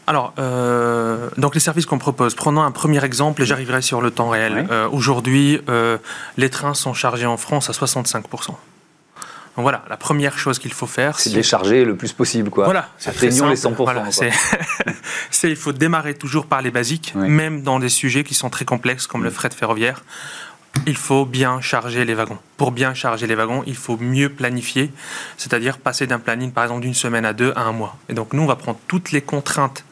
Alors, 0.07 0.33
euh, 0.39 1.29
donc 1.37 1.53
les 1.53 1.59
services 1.59 1.85
qu'on 1.85 1.99
propose, 1.99 2.35
prenons 2.35 2.61
un 2.61 2.71
premier 2.71 3.03
exemple 3.03 3.41
et 3.41 3.45
j'arriverai 3.45 3.81
sur 3.81 4.01
le 4.01 4.11
temps 4.11 4.29
réel. 4.29 4.67
Euh, 4.71 4.89
aujourd'hui, 4.89 5.61
euh, 5.69 5.97
les 6.37 6.49
trains 6.49 6.73
sont 6.73 6.93
chargés 6.93 7.25
en 7.25 7.37
France 7.37 7.69
à 7.69 7.73
65%. 7.73 8.47
Donc 9.57 9.63
voilà, 9.63 9.83
la 9.89 9.97
première 9.97 10.37
chose 10.39 10.59
qu'il 10.59 10.71
faut 10.71 10.87
faire, 10.87 11.19
c'est 11.19 11.29
décharger 11.29 11.83
le 11.83 11.95
plus 11.97 12.13
possible, 12.13 12.49
quoi. 12.49 12.65
Voilà, 12.65 12.89
atteignons 13.05 13.49
les 13.49 13.57
100%. 13.57 13.75
Voilà, 13.83 14.05
c'est, 15.29 15.49
il 15.49 15.57
faut 15.57 15.73
démarrer 15.73 16.13
toujours 16.13 16.45
par 16.45 16.61
les 16.61 16.71
basiques, 16.71 17.13
même 17.15 17.61
dans 17.61 17.79
des 17.79 17.89
sujets 17.89 18.23
qui 18.23 18.33
sont 18.33 18.49
très 18.49 18.63
complexes 18.63 19.07
comme 19.07 19.23
le 19.25 19.29
fret 19.29 19.49
ferroviaire 19.49 20.03
il 20.87 20.97
faut 20.97 21.25
bien 21.25 21.61
charger 21.61 22.05
les 22.05 22.13
wagons. 22.13 22.37
Pour 22.57 22.71
bien 22.71 22.93
charger 22.93 23.27
les 23.27 23.35
wagons, 23.35 23.63
il 23.67 23.75
faut 23.75 23.97
mieux 23.97 24.29
planifier, 24.29 24.91
c'est-à-dire 25.37 25.77
passer 25.77 26.07
d'un 26.07 26.19
planning 26.19 26.51
par 26.51 26.63
exemple 26.63 26.81
d'une 26.81 26.93
semaine 26.93 27.25
à 27.25 27.33
deux 27.33 27.53
à 27.55 27.61
un 27.61 27.71
mois. 27.71 27.97
Et 28.09 28.13
donc 28.13 28.33
nous, 28.33 28.43
on 28.43 28.47
va 28.47 28.55
prendre 28.55 28.79
toutes 28.87 29.11
les 29.11 29.21
contraintes, 29.21 29.83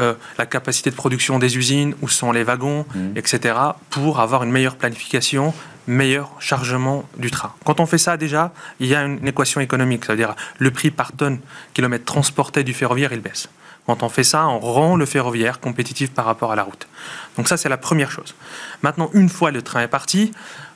euh, 0.00 0.14
la 0.38 0.46
capacité 0.46 0.90
de 0.90 0.96
production 0.96 1.38
des 1.38 1.56
usines, 1.56 1.94
où 2.02 2.08
sont 2.08 2.32
les 2.32 2.44
wagons, 2.44 2.86
mmh. 2.94 3.16
etc., 3.16 3.54
pour 3.90 4.20
avoir 4.20 4.42
une 4.42 4.50
meilleure 4.50 4.76
planification, 4.76 5.54
meilleur 5.86 6.32
chargement 6.40 7.04
du 7.16 7.30
train. 7.30 7.52
Quand 7.64 7.80
on 7.80 7.86
fait 7.86 7.98
ça 7.98 8.16
déjà, 8.16 8.52
il 8.80 8.88
y 8.88 8.94
a 8.94 9.02
une 9.02 9.26
équation 9.26 9.60
économique, 9.60 10.04
c'est-à-dire 10.04 10.34
le 10.58 10.70
prix 10.70 10.90
par 10.90 11.12
tonne 11.12 11.38
kilomètre 11.74 12.04
transporté 12.04 12.64
du 12.64 12.74
ferroviaire, 12.74 13.12
il 13.12 13.20
baisse. 13.20 13.48
Quand 13.86 14.02
on 14.02 14.08
fait 14.08 14.24
ça, 14.24 14.48
on 14.48 14.58
rend 14.58 14.96
le 14.96 15.06
ferroviaire 15.06 15.60
compétitif 15.60 16.10
par 16.10 16.24
rapport 16.24 16.52
à 16.52 16.56
la 16.56 16.64
route. 16.64 16.88
Donc 17.36 17.48
ça, 17.48 17.56
c'est 17.56 17.68
la 17.68 17.76
première 17.76 18.10
chose. 18.10 18.34
Maintenant, 18.82 19.10
une 19.14 19.28
fois 19.28 19.50
le 19.50 19.62
train 19.62 19.80
est 19.80 19.88
parti, 19.88 20.32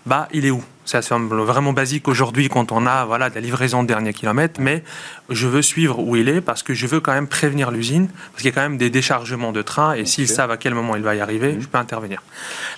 bah, 0.07 0.29
il 0.33 0.46
est 0.46 0.51
où? 0.51 0.62
Ça 0.87 1.03
semble 1.03 1.37
vraiment 1.42 1.73
basique 1.73 2.09
aujourd'hui 2.09 2.49
quand 2.49 2.73
on 2.73 2.87
a 2.87 3.05
voilà, 3.05 3.31
de 3.31 3.35
la 3.35 3.40
livraison 3.40 3.83
de 3.83 3.88
dernier 3.88 4.12
kilomètre, 4.12 4.61
mais 4.61 4.83
je 5.29 5.46
veux 5.46 5.62
suivre 5.62 6.01
où 6.01 6.16
il 6.16 6.29
est 6.29 6.40
parce 6.40 6.62
que 6.62 6.75
je 6.75 6.87
veux 6.87 7.01
quand 7.01 7.12
même 7.12 7.29
prévenir 7.29 7.70
l'usine, 7.70 8.09
parce 8.09 8.38
qu'il 8.38 8.46
y 8.46 8.49
a 8.49 8.53
quand 8.53 8.62
même 8.62 8.79
des 8.79 8.90
déchargements 8.90 9.53
de 9.53 9.62
train, 9.62 9.94
et 9.94 10.07
s'ils 10.07 10.27
savent 10.27 10.51
à 10.51 10.57
quel 10.57 10.75
moment 10.75 10.96
il 10.96 11.03
va 11.03 11.14
y 11.14 11.20
arriver, 11.20 11.53
mhm. 11.53 11.61
je 11.61 11.68
peux 11.68 11.79
intervenir. 11.79 12.23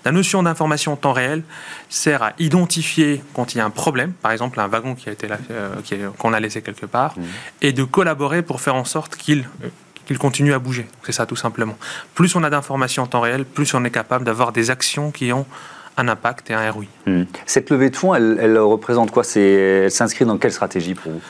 La 0.05 0.13
notion 0.13 0.43
d'information 0.43 0.93
en 0.93 0.97
temps 0.97 1.13
réel 1.13 1.43
sert 1.89 2.23
à 2.23 2.33
identifier 2.39 3.23
quand 3.35 3.55
il 3.55 3.59
y 3.59 3.61
a 3.61 3.65
un 3.65 3.71
problème, 3.71 4.13
par 4.13 4.33
exemple 4.33 4.61
un 4.61 4.67
wagon 4.67 4.95
qui 4.95 5.09
a 5.09 5.13
été 5.13 5.29
euh, 5.51 6.11
qu'on 6.19 6.33
a 6.33 6.41
laissé 6.41 6.61
quelque 6.61 6.87
part, 6.87 7.15
mhm. 7.17 7.25
et 7.63 7.73
de 7.73 7.85
collaborer 7.85 8.43
pour 8.43 8.61
faire 8.61 8.75
en 8.75 8.85
sorte 8.85 9.17
qu'il 9.17 9.47
euh, 9.65 9.69
qu'il 10.07 10.19
continue 10.19 10.53
à 10.53 10.59
bouger. 10.59 10.87
C'est 11.05 11.13
ça 11.13 11.27
tout 11.27 11.37
simplement. 11.37 11.77
Plus 12.15 12.35
on 12.37 12.43
a 12.43 12.51
d'informations 12.51 13.05
en 13.05 13.07
temps 13.07 13.21
réel, 13.21 13.45
plus 13.45 13.75
on 13.75 13.85
est 13.85 13.91
capable 13.91 14.25
d'avoir 14.25 14.53
des 14.53 14.71
actions 14.71 15.11
qui 15.11 15.33
ont 15.33 15.47
un 15.97 16.09
impact 16.09 16.51
et 16.51 16.55
un 16.55 16.71
ROI. 16.71 16.85
Hmm. 17.07 17.25
Cette 17.47 17.71
levée 17.71 17.91
de 17.91 17.97
fonds, 17.97 18.15
elle, 18.15 18.59
représente 18.59 19.11
quoi? 19.11 19.23
Elle 19.37 19.91
s'inscrit 19.91 20.25
dans 20.25 20.39
quelle 20.39 20.53
stratégie 20.53 20.95
pour 20.95 21.13
vous? 21.13 21.21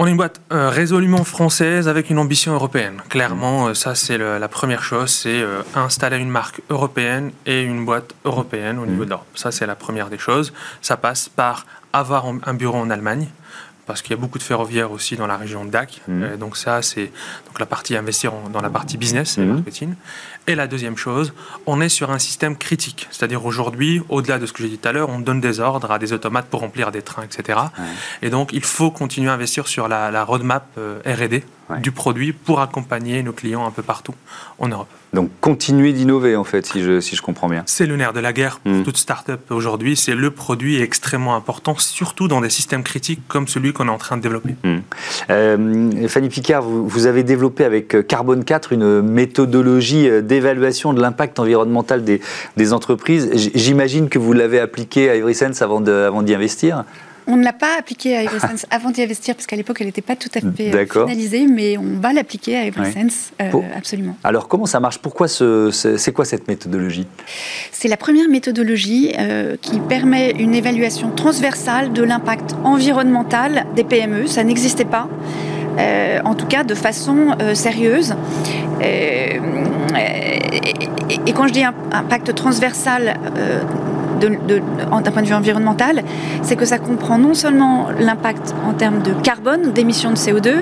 On 0.00 0.06
est 0.06 0.10
une 0.10 0.16
boîte 0.16 0.40
euh, 0.52 0.70
résolument 0.70 1.24
française 1.24 1.88
avec 1.88 2.08
une 2.08 2.20
ambition 2.20 2.52
européenne. 2.52 3.02
Clairement, 3.08 3.66
euh, 3.66 3.74
ça 3.74 3.96
c'est 3.96 4.16
la 4.16 4.46
première 4.46 4.84
chose, 4.84 5.10
c'est 5.10 5.40
euh, 5.42 5.62
installer 5.74 6.18
une 6.18 6.28
marque 6.28 6.62
européenne 6.70 7.32
et 7.46 7.62
une 7.62 7.84
boîte 7.84 8.14
européenne 8.24 8.78
au 8.78 8.86
niveau 8.86 9.02
hmm. 9.02 9.08
d'Europe. 9.08 9.26
Ça 9.34 9.50
c'est 9.50 9.66
la 9.66 9.74
première 9.74 10.08
des 10.08 10.18
choses. 10.18 10.52
Ça 10.82 10.96
passe 10.96 11.28
par 11.28 11.66
avoir 11.92 12.26
un 12.26 12.54
bureau 12.54 12.78
en 12.78 12.90
Allemagne, 12.90 13.26
parce 13.88 14.02
qu'il 14.02 14.10
y 14.10 14.18
a 14.18 14.20
beaucoup 14.20 14.38
de 14.38 14.42
ferroviaires 14.42 14.92
aussi 14.92 15.16
dans 15.16 15.26
la 15.26 15.38
région 15.38 15.64
de 15.64 15.70
DAC. 15.70 16.02
Mhm. 16.06 16.22
Euh, 16.22 16.36
donc 16.36 16.58
ça, 16.58 16.82
c'est 16.82 17.10
donc 17.46 17.58
la 17.58 17.64
partie 17.64 17.96
investir 17.96 18.32
dans 18.52 18.60
la 18.60 18.68
partie 18.68 18.98
business 18.98 19.38
et 19.38 19.40
mhm. 19.40 19.54
marketing. 19.54 19.94
Et 20.48 20.54
la 20.54 20.66
deuxième 20.66 20.96
chose, 20.96 21.34
on 21.66 21.78
est 21.82 21.90
sur 21.90 22.10
un 22.10 22.18
système 22.18 22.56
critique. 22.56 23.06
C'est-à-dire 23.10 23.44
aujourd'hui, 23.44 24.00
au-delà 24.08 24.38
de 24.38 24.46
ce 24.46 24.54
que 24.54 24.62
j'ai 24.62 24.70
dit 24.70 24.78
tout 24.78 24.88
à 24.88 24.92
l'heure, 24.92 25.10
on 25.10 25.18
donne 25.18 25.42
des 25.42 25.60
ordres 25.60 25.90
à 25.90 25.98
des 25.98 26.14
automates 26.14 26.46
pour 26.46 26.60
remplir 26.60 26.90
des 26.90 27.02
trains, 27.02 27.22
etc. 27.22 27.58
Et 28.22 28.30
donc, 28.30 28.54
il 28.54 28.64
faut 28.64 28.90
continuer 28.90 29.28
à 29.28 29.34
investir 29.34 29.68
sur 29.68 29.88
la, 29.88 30.24
roadmap 30.24 30.66
euh, 30.78 31.00
R&D 31.04 31.44
du 31.80 31.92
produit 31.92 32.32
pour 32.32 32.60
accompagner 32.60 33.22
nos 33.22 33.32
clients 33.32 33.66
un 33.66 33.70
peu 33.70 33.82
partout 33.82 34.14
en 34.58 34.68
Europe. 34.68 34.88
Donc 35.14 35.30
continuer 35.40 35.92
d'innover 35.92 36.36
en 36.36 36.44
fait, 36.44 36.66
si 36.66 36.82
je, 36.82 37.00
si 37.00 37.16
je 37.16 37.22
comprends 37.22 37.48
bien. 37.48 37.62
C'est 37.66 37.86
le 37.86 37.96
nerf 37.96 38.12
de 38.12 38.20
la 38.20 38.32
guerre 38.32 38.58
pour 38.58 38.72
hmm. 38.72 38.84
toute 38.84 38.98
start-up 38.98 39.40
aujourd'hui. 39.50 39.96
C'est 39.96 40.14
le 40.14 40.30
produit 40.30 40.82
extrêmement 40.82 41.34
important, 41.34 41.76
surtout 41.78 42.28
dans 42.28 42.42
des 42.42 42.50
systèmes 42.50 42.82
critiques 42.82 43.20
comme 43.26 43.48
celui 43.48 43.72
qu'on 43.72 43.88
est 43.88 43.92
en 43.92 43.98
train 43.98 44.18
de 44.18 44.22
développer. 44.22 44.54
Hmm. 44.64 44.78
Euh, 45.30 46.08
Fanny 46.08 46.28
Picard, 46.28 46.62
vous, 46.62 46.86
vous, 46.86 47.06
avez 47.06 47.22
développé 47.22 47.64
avec 47.64 48.06
Carbone 48.06 48.44
4 48.44 48.72
une 48.74 49.00
méthodologie 49.00 50.08
euh, 50.08 50.20
d'évaluation 50.38 50.92
de 50.92 51.00
l'impact 51.00 51.38
environnemental 51.38 52.04
des, 52.04 52.20
des 52.56 52.72
entreprises. 52.72 53.30
J'imagine 53.54 54.08
que 54.08 54.18
vous 54.18 54.32
l'avez 54.32 54.60
appliquée 54.60 55.10
à 55.10 55.16
Eversense 55.16 55.62
avant 55.62 55.80
d'y 55.80 55.90
avant 55.90 56.20
investir. 56.20 56.84
On 57.30 57.36
ne 57.36 57.44
l'a 57.44 57.52
pas 57.52 57.78
appliquée 57.78 58.16
à 58.16 58.22
Eversense 58.22 58.64
avant 58.70 58.90
d'y 58.90 59.02
investir, 59.02 59.34
parce 59.34 59.46
qu'à 59.46 59.56
l'époque, 59.56 59.76
elle 59.80 59.86
n'était 59.86 60.00
pas 60.00 60.16
tout 60.16 60.30
à 60.34 60.40
fait 60.40 60.74
euh, 60.74 60.86
finalisée, 60.86 61.46
mais 61.46 61.76
on 61.76 62.00
va 62.00 62.14
l'appliquer 62.14 62.56
à 62.56 62.64
Eversense, 62.64 63.32
euh, 63.42 63.50
absolument. 63.76 64.16
Alors, 64.24 64.48
comment 64.48 64.64
ça 64.64 64.80
marche? 64.80 64.98
Pourquoi 64.98 65.28
ce, 65.28 65.70
c'est 65.70 66.12
quoi 66.12 66.24
cette 66.24 66.48
méthodologie? 66.48 67.06
C'est 67.70 67.88
la 67.88 67.98
première 67.98 68.28
méthodologie 68.30 69.12
euh, 69.18 69.56
qui 69.60 69.78
permet 69.78 70.30
une 70.30 70.54
évaluation 70.54 71.10
transversale 71.10 71.92
de 71.92 72.02
l'impact 72.02 72.54
environnemental 72.64 73.66
des 73.76 73.84
PME. 73.84 74.26
Ça 74.26 74.42
n'existait 74.42 74.86
pas. 74.86 75.06
En 76.24 76.34
tout 76.34 76.46
cas 76.46 76.64
de 76.64 76.74
façon 76.74 77.36
sérieuse. 77.54 78.14
et, 78.80 79.40
quand 81.34 81.46
je 81.46 81.52
dis 81.52 81.64
un, 81.64 81.74
impact 81.92 82.34
transversal 82.34 83.14
d'un 84.20 85.10
point 85.12 85.22
de 85.22 85.26
vue 85.26 85.34
environnemental, 85.34 86.02
c'est 86.42 86.56
que 86.56 86.64
ça 86.64 86.78
comprend 86.78 87.18
non 87.18 87.34
seulement 87.34 87.88
l'impact 87.98 88.54
en 88.66 88.72
termes 88.72 89.02
de 89.02 89.12
carbone, 89.12 89.72
d'émissions 89.72 90.10
de 90.10 90.16
CO2, 90.16 90.54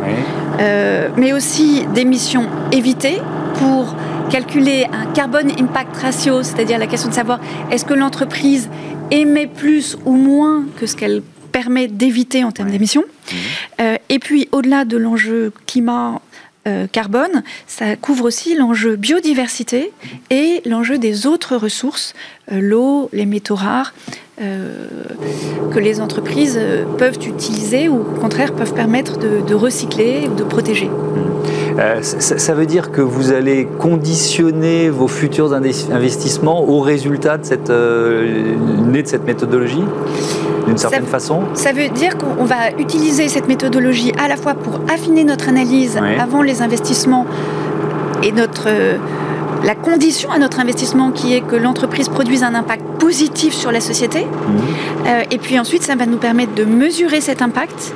euh, 0.60 1.08
mais 1.16 1.32
aussi 1.32 1.86
d'émissions 1.94 2.46
évitées 2.72 3.20
pour 3.54 3.94
calculer 4.30 4.86
un 4.92 5.06
carbone 5.12 5.50
impact 5.58 5.96
ratio, 5.96 6.42
c'est-à-dire 6.42 6.78
la 6.78 6.86
question 6.86 7.08
de 7.08 7.14
savoir 7.14 7.40
est-ce 7.70 7.84
que 7.84 7.94
l'entreprise 7.94 8.68
émet 9.10 9.46
plus 9.46 9.96
ou 10.04 10.12
moins 10.12 10.64
que 10.78 10.86
ce 10.86 10.96
qu'elle 10.96 11.22
permet 11.50 11.88
d'éviter 11.88 12.44
en 12.44 12.52
termes 12.52 12.70
d'émissions. 12.70 13.04
Mhm. 13.04 13.38
Euh, 13.80 13.96
et 14.08 14.18
puis, 14.18 14.48
au-delà 14.52 14.84
de 14.84 14.96
l'enjeu 14.96 15.52
climat 15.66 16.20
euh, 16.66 16.88
carbone, 16.90 17.44
ça 17.68 17.94
couvre 17.94 18.24
aussi 18.24 18.56
l'enjeu 18.56 18.96
biodiversité 18.96 19.92
et 20.30 20.62
l'enjeu 20.66 20.98
des 20.98 21.28
autres 21.28 21.54
ressources, 21.54 22.12
euh, 22.50 22.60
l'eau, 22.60 23.08
les 23.12 23.24
métaux 23.24 23.54
rares, 23.54 23.94
euh, 24.40 24.88
que 25.72 25.78
les 25.78 26.00
entreprises 26.00 26.60
peuvent 26.98 27.18
utiliser 27.24 27.88
ou 27.88 28.00
au 28.00 28.20
contraire 28.20 28.52
peuvent 28.52 28.74
permettre 28.74 29.16
de, 29.16 29.54
recycler 29.54 30.28
ou 30.28 30.34
de 30.34 30.42
protéger. 30.42 30.90
Ça, 32.00 32.54
veut 32.54 32.66
dire 32.66 32.90
que 32.90 33.00
vous 33.00 33.32
allez 33.32 33.66
conditionner 33.78 34.88
vos 34.88 35.08
futurs 35.08 35.52
investissements 35.52 36.68
au 36.68 36.80
résultat 36.80 37.38
de 37.38 37.44
cette, 37.44 37.70
né 37.70 39.02
de 39.02 39.08
cette 39.08 39.26
méthodologie 39.26 39.84
d'une 40.66 40.78
certaine 40.78 41.06
façon? 41.06 41.42
Ça 41.54 41.72
veut 41.72 41.88
dire 41.88 42.16
qu'on 42.18 42.44
va 42.44 42.70
utiliser 42.78 43.28
cette 43.28 43.48
méthodologie 43.48 44.12
à 44.22 44.28
la 44.28 44.36
fois 44.36 44.54
pour 44.54 44.80
affiner 44.92 45.24
notre 45.24 45.48
analyse 45.48 45.98
avant 46.18 46.42
les 46.42 46.62
investissements 46.62 47.26
et 48.22 48.32
notre 48.32 48.68
la 49.64 49.74
condition 49.74 50.30
à 50.30 50.38
notre 50.38 50.60
investissement 50.60 51.10
qui 51.10 51.34
est 51.34 51.40
que 51.40 51.56
l'entreprise 51.56 52.08
produise 52.08 52.42
un 52.42 52.54
impact 52.54 52.84
positif 52.98 53.52
sur 53.52 53.72
la 53.72 53.80
société. 53.80 54.20
Mhm. 54.20 54.28
Euh, 55.06 55.22
et 55.30 55.38
puis 55.38 55.58
ensuite, 55.58 55.82
ça 55.82 55.96
va 55.96 56.06
nous 56.06 56.18
permettre 56.18 56.54
de 56.54 56.64
mesurer 56.64 57.20
cet 57.20 57.42
impact 57.42 57.92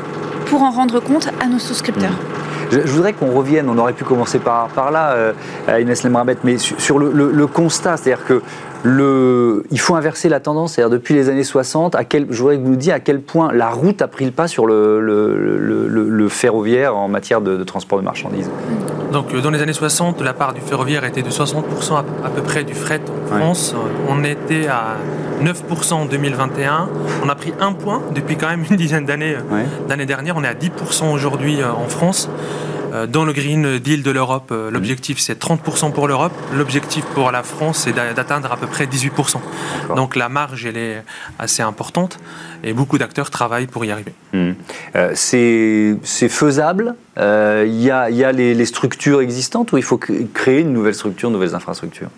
pour 0.46 0.62
en 0.62 0.70
rendre 0.70 1.00
compte 1.00 1.28
à 1.40 1.46
nos 1.46 1.58
souscripteurs. 1.58 2.10
Mhm. 2.10 2.39
Je, 2.70 2.78
voudrais 2.80 3.12
qu'on 3.12 3.30
revienne, 3.32 3.68
on 3.68 3.78
aurait 3.78 3.92
pu 3.92 4.04
commencer 4.04 4.38
par, 4.38 4.90
là, 4.90 5.12
euh, 5.12 5.32
Inès 5.80 6.04
Lemrabet, 6.04 6.36
mais 6.44 6.58
sur, 6.58 6.98
le, 6.98 7.46
constat, 7.46 7.96
c'est-à-dire 7.96 8.24
que 8.24 8.42
le, 8.82 9.64
il 9.70 9.80
faut 9.80 9.94
inverser 9.94 10.28
la 10.28 10.40
tendance. 10.40 10.74
C'est-à-dire 10.74 10.90
depuis 10.90 11.14
les 11.14 11.28
années 11.28 11.44
60, 11.44 11.94
à 11.94 12.04
quel, 12.04 12.26
je 12.30 12.38
voudrais 12.38 12.56
que 12.56 12.62
vous 12.62 12.70
nous 12.70 12.76
disiez 12.76 12.92
à 12.92 13.00
quel 13.00 13.20
point 13.20 13.52
la 13.52 13.70
route 13.70 14.02
a 14.02 14.08
pris 14.08 14.24
le 14.24 14.30
pas 14.30 14.48
sur 14.48 14.66
le, 14.66 16.26
ferroviaire 16.28 16.96
en 16.96 17.08
matière 17.08 17.40
de, 17.40 17.62
transport 17.64 17.98
de 17.98 18.04
marchandises. 18.04 18.50
Donc 19.12 19.34
euh, 19.34 19.40
dans 19.40 19.50
les 19.50 19.60
années 19.60 19.72
60, 19.72 20.20
la 20.22 20.32
part 20.32 20.52
du 20.52 20.60
ferroviaire 20.60 21.04
était 21.04 21.22
de 21.22 21.30
60% 21.30 21.62
à, 22.24 22.30
peu 22.30 22.42
près 22.42 22.64
du 22.64 22.74
fret 22.74 23.00
en 23.08 23.36
France. 23.36 23.74
On 24.08 24.22
était 24.24 24.66
à 24.68 24.96
9% 25.42 25.92
en 25.94 26.04
2021. 26.06 26.88
On 27.24 27.28
a 27.28 27.34
pris 27.34 27.52
un 27.60 27.72
point 27.72 28.02
depuis 28.14 28.36
quand 28.36 28.48
même 28.48 28.64
une 28.68 28.76
dizaine 28.76 29.04
d'années. 29.04 29.36
Euh, 29.36 29.64
l'année 29.88 30.06
dernière, 30.06 30.36
on 30.36 30.44
est 30.44 30.48
à 30.48 30.54
10% 30.54 31.12
aujourd'hui 31.12 31.60
euh, 31.60 31.72
en 31.72 31.88
France. 31.88 32.28
Euh, 32.92 33.06
dans 33.06 33.24
le 33.24 33.32
Green 33.32 33.78
Deal 33.78 34.02
de 34.02 34.10
l'Europe, 34.10 34.50
euh, 34.52 34.70
l'objectif 34.70 35.18
c'est 35.18 35.38
30% 35.38 35.92
pour 35.92 36.08
l'Europe. 36.08 36.32
L'objectif 36.54 37.04
pour 37.06 37.30
la 37.30 37.42
France 37.42 37.84
c'est 37.84 37.92
d'atteindre 37.92 38.52
à 38.52 38.56
peu 38.56 38.66
près 38.66 38.86
18%. 38.86 39.40
Donc 39.96 40.16
la 40.16 40.28
marge 40.28 40.66
elle 40.66 40.76
est 40.76 41.02
assez 41.38 41.62
importante 41.62 42.18
et 42.64 42.72
beaucoup 42.72 42.98
d'acteurs 42.98 43.30
travaillent 43.30 43.66
pour 43.66 43.84
y 43.84 43.90
arriver. 43.90 44.12
Hmm. 44.32 44.52
Euh, 44.96 45.12
c'est 45.14 46.28
faisable? 46.28 46.94
Il 47.16 47.82
y 47.82 47.90
a, 47.90 48.08
y 48.08 48.24
a 48.24 48.32
les, 48.32 48.54
les, 48.54 48.64
structures 48.64 49.20
existantes 49.20 49.72
ou 49.72 49.76
il 49.76 49.82
faut 49.82 49.98
créer 49.98 50.60
une 50.60 50.72
nouvelle 50.72 50.94
structure, 50.94 51.28
de 51.28 51.34
nouvelles 51.34 51.54
infrastructures 51.54 52.08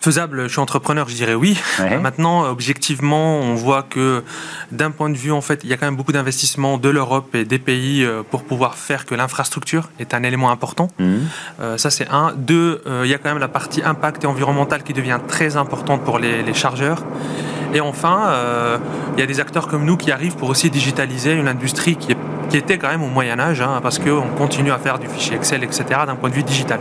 faisable, 0.00 0.44
je 0.44 0.48
suis 0.48 0.60
entrepreneur, 0.60 1.08
je 1.08 1.14
dirais 1.14 1.34
oui. 1.34 1.58
Maintenant, 2.00 2.44
objectivement, 2.48 3.40
on 3.40 3.54
voit 3.54 3.82
que 3.82 4.22
d'un 4.72 4.90
point 4.90 5.10
de 5.10 5.16
vue, 5.16 5.32
en 5.32 5.40
fait, 5.40 5.60
il 5.64 5.70
y 5.70 5.72
a 5.72 5.76
quand 5.76 5.86
même 5.86 5.96
beaucoup 5.96 6.12
d'investissements 6.12 6.78
de 6.78 6.88
l'Europe 6.88 7.34
et 7.34 7.44
des 7.44 7.58
pays 7.58 8.04
euh, 8.04 8.22
pour 8.28 8.44
pouvoir 8.44 8.76
faire 8.76 9.06
que 9.06 9.14
l'infrastructure 9.14 9.90
est 9.98 10.14
un 10.14 10.22
élément 10.22 10.50
important. 10.50 10.88
Mhm. 10.98 11.20
Euh, 11.60 11.78
ça, 11.78 11.90
c'est 11.90 12.08
un. 12.10 12.32
Deux, 12.36 12.82
euh, 12.86 13.02
il 13.04 13.10
y 13.10 13.14
a 13.14 13.18
quand 13.18 13.28
même 13.28 13.38
la 13.38 13.48
partie 13.48 13.82
impact 13.82 14.24
et 14.24 14.26
environnemental 14.26 14.82
qui 14.82 14.92
devient 14.92 15.18
très 15.26 15.56
importante 15.56 16.04
pour 16.04 16.18
les, 16.18 16.42
les 16.42 16.54
chargeurs. 16.54 17.04
Et 17.74 17.80
enfin, 17.80 18.32
il 19.14 19.20
y 19.20 19.22
a 19.22 19.26
des 19.26 19.40
acteurs 19.40 19.68
comme 19.68 19.84
nous 19.84 19.98
qui 19.98 20.10
arrivent 20.10 20.36
pour 20.36 20.48
aussi 20.48 20.70
digitaliser 20.70 21.34
une 21.34 21.48
industrie 21.48 21.96
qui 21.96 22.12
est 22.12 22.16
qui 22.48 22.56
était 22.56 22.78
quand 22.78 22.88
même 22.88 23.02
au 23.02 23.08
Moyen 23.08 23.38
Âge, 23.38 23.60
hein, 23.60 23.80
parce 23.82 23.98
qu'on 23.98 24.28
continue 24.36 24.72
à 24.72 24.78
faire 24.78 24.98
du 24.98 25.06
fichier 25.06 25.36
Excel, 25.36 25.62
etc., 25.64 25.84
d'un 26.06 26.16
point 26.16 26.30
de 26.30 26.34
vue 26.34 26.42
digital. 26.42 26.80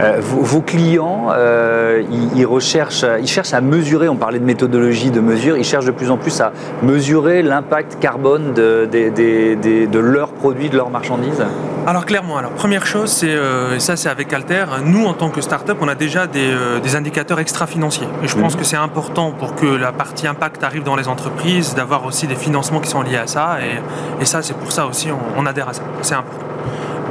Euh, 0.00 0.20
vos, 0.20 0.60
clients, 0.60 1.28
euh, 1.30 2.02
ils, 2.36 2.46
recherchent, 2.46 3.04
ils 3.20 3.26
cherchent 3.26 3.54
à 3.54 3.60
mesurer, 3.60 4.08
on 4.08 4.16
parlait 4.16 4.38
de 4.38 4.44
méthodologie 4.44 5.10
de 5.10 5.20
mesure, 5.20 5.56
ils 5.56 5.64
cherchent 5.64 5.86
de 5.86 5.90
plus 5.90 6.10
en 6.10 6.16
plus 6.16 6.40
à 6.40 6.52
mesurer 6.82 7.42
l'impact 7.42 7.98
carbone 8.00 8.52
de, 8.54 8.88
de 8.90 9.98
leurs 9.98 10.32
produits, 10.32 10.68
de 10.68 10.76
leurs 10.76 10.90
marchandises 10.90 11.44
alors 11.84 12.06
clairement, 12.06 12.36
alors 12.36 12.52
première 12.52 12.86
chose, 12.86 13.10
c'est 13.10 13.34
euh, 13.34 13.74
et 13.74 13.80
ça 13.80 13.96
c'est 13.96 14.08
avec 14.08 14.32
Alter. 14.32 14.66
Nous 14.84 15.04
en 15.04 15.14
tant 15.14 15.30
que 15.30 15.40
start-up, 15.40 15.78
on 15.80 15.88
a 15.88 15.96
déjà 15.96 16.28
des, 16.28 16.94
indicateurs 16.94 17.40
extra-financiers. 17.40 18.06
Et 18.22 18.28
je 18.28 18.36
pense 18.36 18.54
mhm. 18.54 18.60
que 18.60 18.64
c'est 18.64 18.76
important 18.76 19.32
pour 19.32 19.56
que 19.56 19.66
la 19.66 19.90
partie 19.90 20.28
impact 20.28 20.62
arrive 20.62 20.84
dans 20.84 20.94
les 20.94 21.08
entreprises, 21.08 21.74
d'avoir 21.74 22.04
aussi 22.06 22.28
des 22.28 22.36
financements 22.36 22.78
qui 22.78 22.88
sont 22.88 23.02
liés 23.02 23.16
à 23.16 23.26
ça. 23.26 23.56
Et, 23.60 24.22
et 24.22 24.24
ça, 24.26 24.42
c'est 24.42 24.56
pour 24.56 24.70
ça 24.70 24.86
aussi, 24.86 25.08
on, 25.36 25.44
adhère 25.44 25.70
à 25.70 25.72
ça. 25.72 25.82
C'est 26.02 26.14
important. 26.14 26.51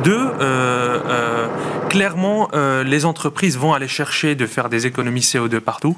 Deux, 0.04 0.18
euh, 0.18 1.00
euh, 1.06 1.48
clairement, 1.90 2.50
euh, 2.54 2.84
les 2.84 3.06
entreprises 3.06 3.58
vont 3.58 3.74
aller 3.74 3.88
chercher 3.88 4.36
de 4.36 4.46
faire 4.46 4.70
des 4.70 4.88
économies 4.88 5.22
CO2 5.22 5.60
partout. 5.60 5.96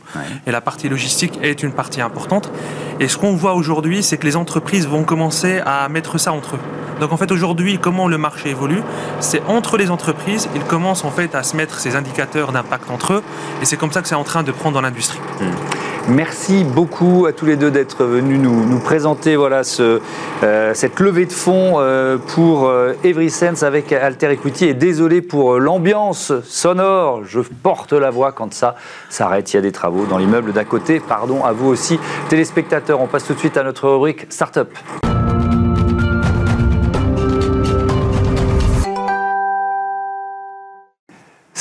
Et 0.48 0.52
la 0.52 0.62
partie 0.62 0.90
logistique 0.90 1.40
est 1.42 1.64
une 1.64 1.72
partie 1.72 2.02
importante. 2.02 2.52
Et 3.00 3.08
ce 3.08 3.18
qu'on 3.18 3.36
voit 3.36 3.54
aujourd'hui, 3.54 4.04
c'est 4.04 4.18
que 4.18 4.26
les 4.26 4.36
entreprises 4.36 4.88
vont 4.88 5.04
commencer 5.04 5.62
à 5.66 5.88
mettre 5.90 6.18
ça 6.18 6.34
entre 6.34 6.56
eux. 6.56 6.60
Donc 7.00 7.12
en 7.12 7.18
fait 7.18 7.32
aujourd'hui, 7.32 7.80
comment 7.80 8.08
le 8.08 8.18
marché 8.18 8.50
évolue 8.50 8.82
C'est 9.20 9.42
entre 9.48 9.78
les 9.78 9.90
entreprises, 9.90 10.48
ils 10.56 10.64
commencent 10.64 11.04
en 11.04 11.12
fait 11.12 11.36
à 11.36 11.44
se 11.44 11.56
mettre 11.56 11.80
ces 11.80 11.96
indicateurs 11.96 12.52
d'impact 12.52 12.90
entre 12.92 13.14
eux, 13.14 13.24
et 13.62 13.66
c'est 13.66 13.78
comme 13.78 13.92
ça 13.92 14.02
que 14.02 14.08
c'est 14.08 14.16
en 14.16 14.24
train 14.24 14.44
de 14.44 14.52
prendre 14.52 14.76
dans 14.76 14.82
l'industrie. 14.82 15.20
Hmm. 15.42 15.74
Merci 16.10 16.66
beaucoup 16.66 17.26
à 17.28 17.32
tous 17.32 17.46
les 17.46 17.56
deux 17.56 17.72
d'être 17.72 18.04
venus 18.04 18.38
nous, 18.38 18.80
présenter 18.80 19.38
voilà, 19.38 19.64
ce, 19.64 20.02
euh, 20.44 20.74
cette 20.74 21.00
levée 21.00 21.26
de 21.26 21.32
fonds 21.32 21.76
euh, 21.78 22.18
pour 22.18 22.68
euh, 22.68 22.92
EverySense 23.06 23.64
avec 23.64 23.93
Alter 23.96 24.32
Equity. 24.32 24.66
Et 24.66 24.74
désolé 24.74 25.22
pour 25.22 25.60
l'ambiance 25.60 26.34
sonore, 26.44 27.24
je 27.26 27.40
porte 27.40 27.94
la 27.94 28.10
voix 28.10 28.32
quand 28.32 28.54
ça 28.54 28.76
s'arrête. 29.10 29.52
Il 29.54 29.58
y 29.58 29.60
a 29.60 29.62
des 29.62 29.72
travaux 29.72 30.06
dans 30.06 30.18
l'immeuble 30.18 30.54
d'à 30.54 30.66
côté. 30.66 31.00
Pardon 31.00 31.44
à 31.44 31.52
vous 31.52 31.68
aussi, 31.68 32.00
téléspectateurs. 32.30 33.02
On 33.02 33.08
passe 33.08 33.26
tout 33.26 33.34
de 33.34 33.40
suite 33.40 33.58
à 33.58 33.64
notre 33.64 33.90
rubrique 33.90 34.26
Startup. 34.30 34.70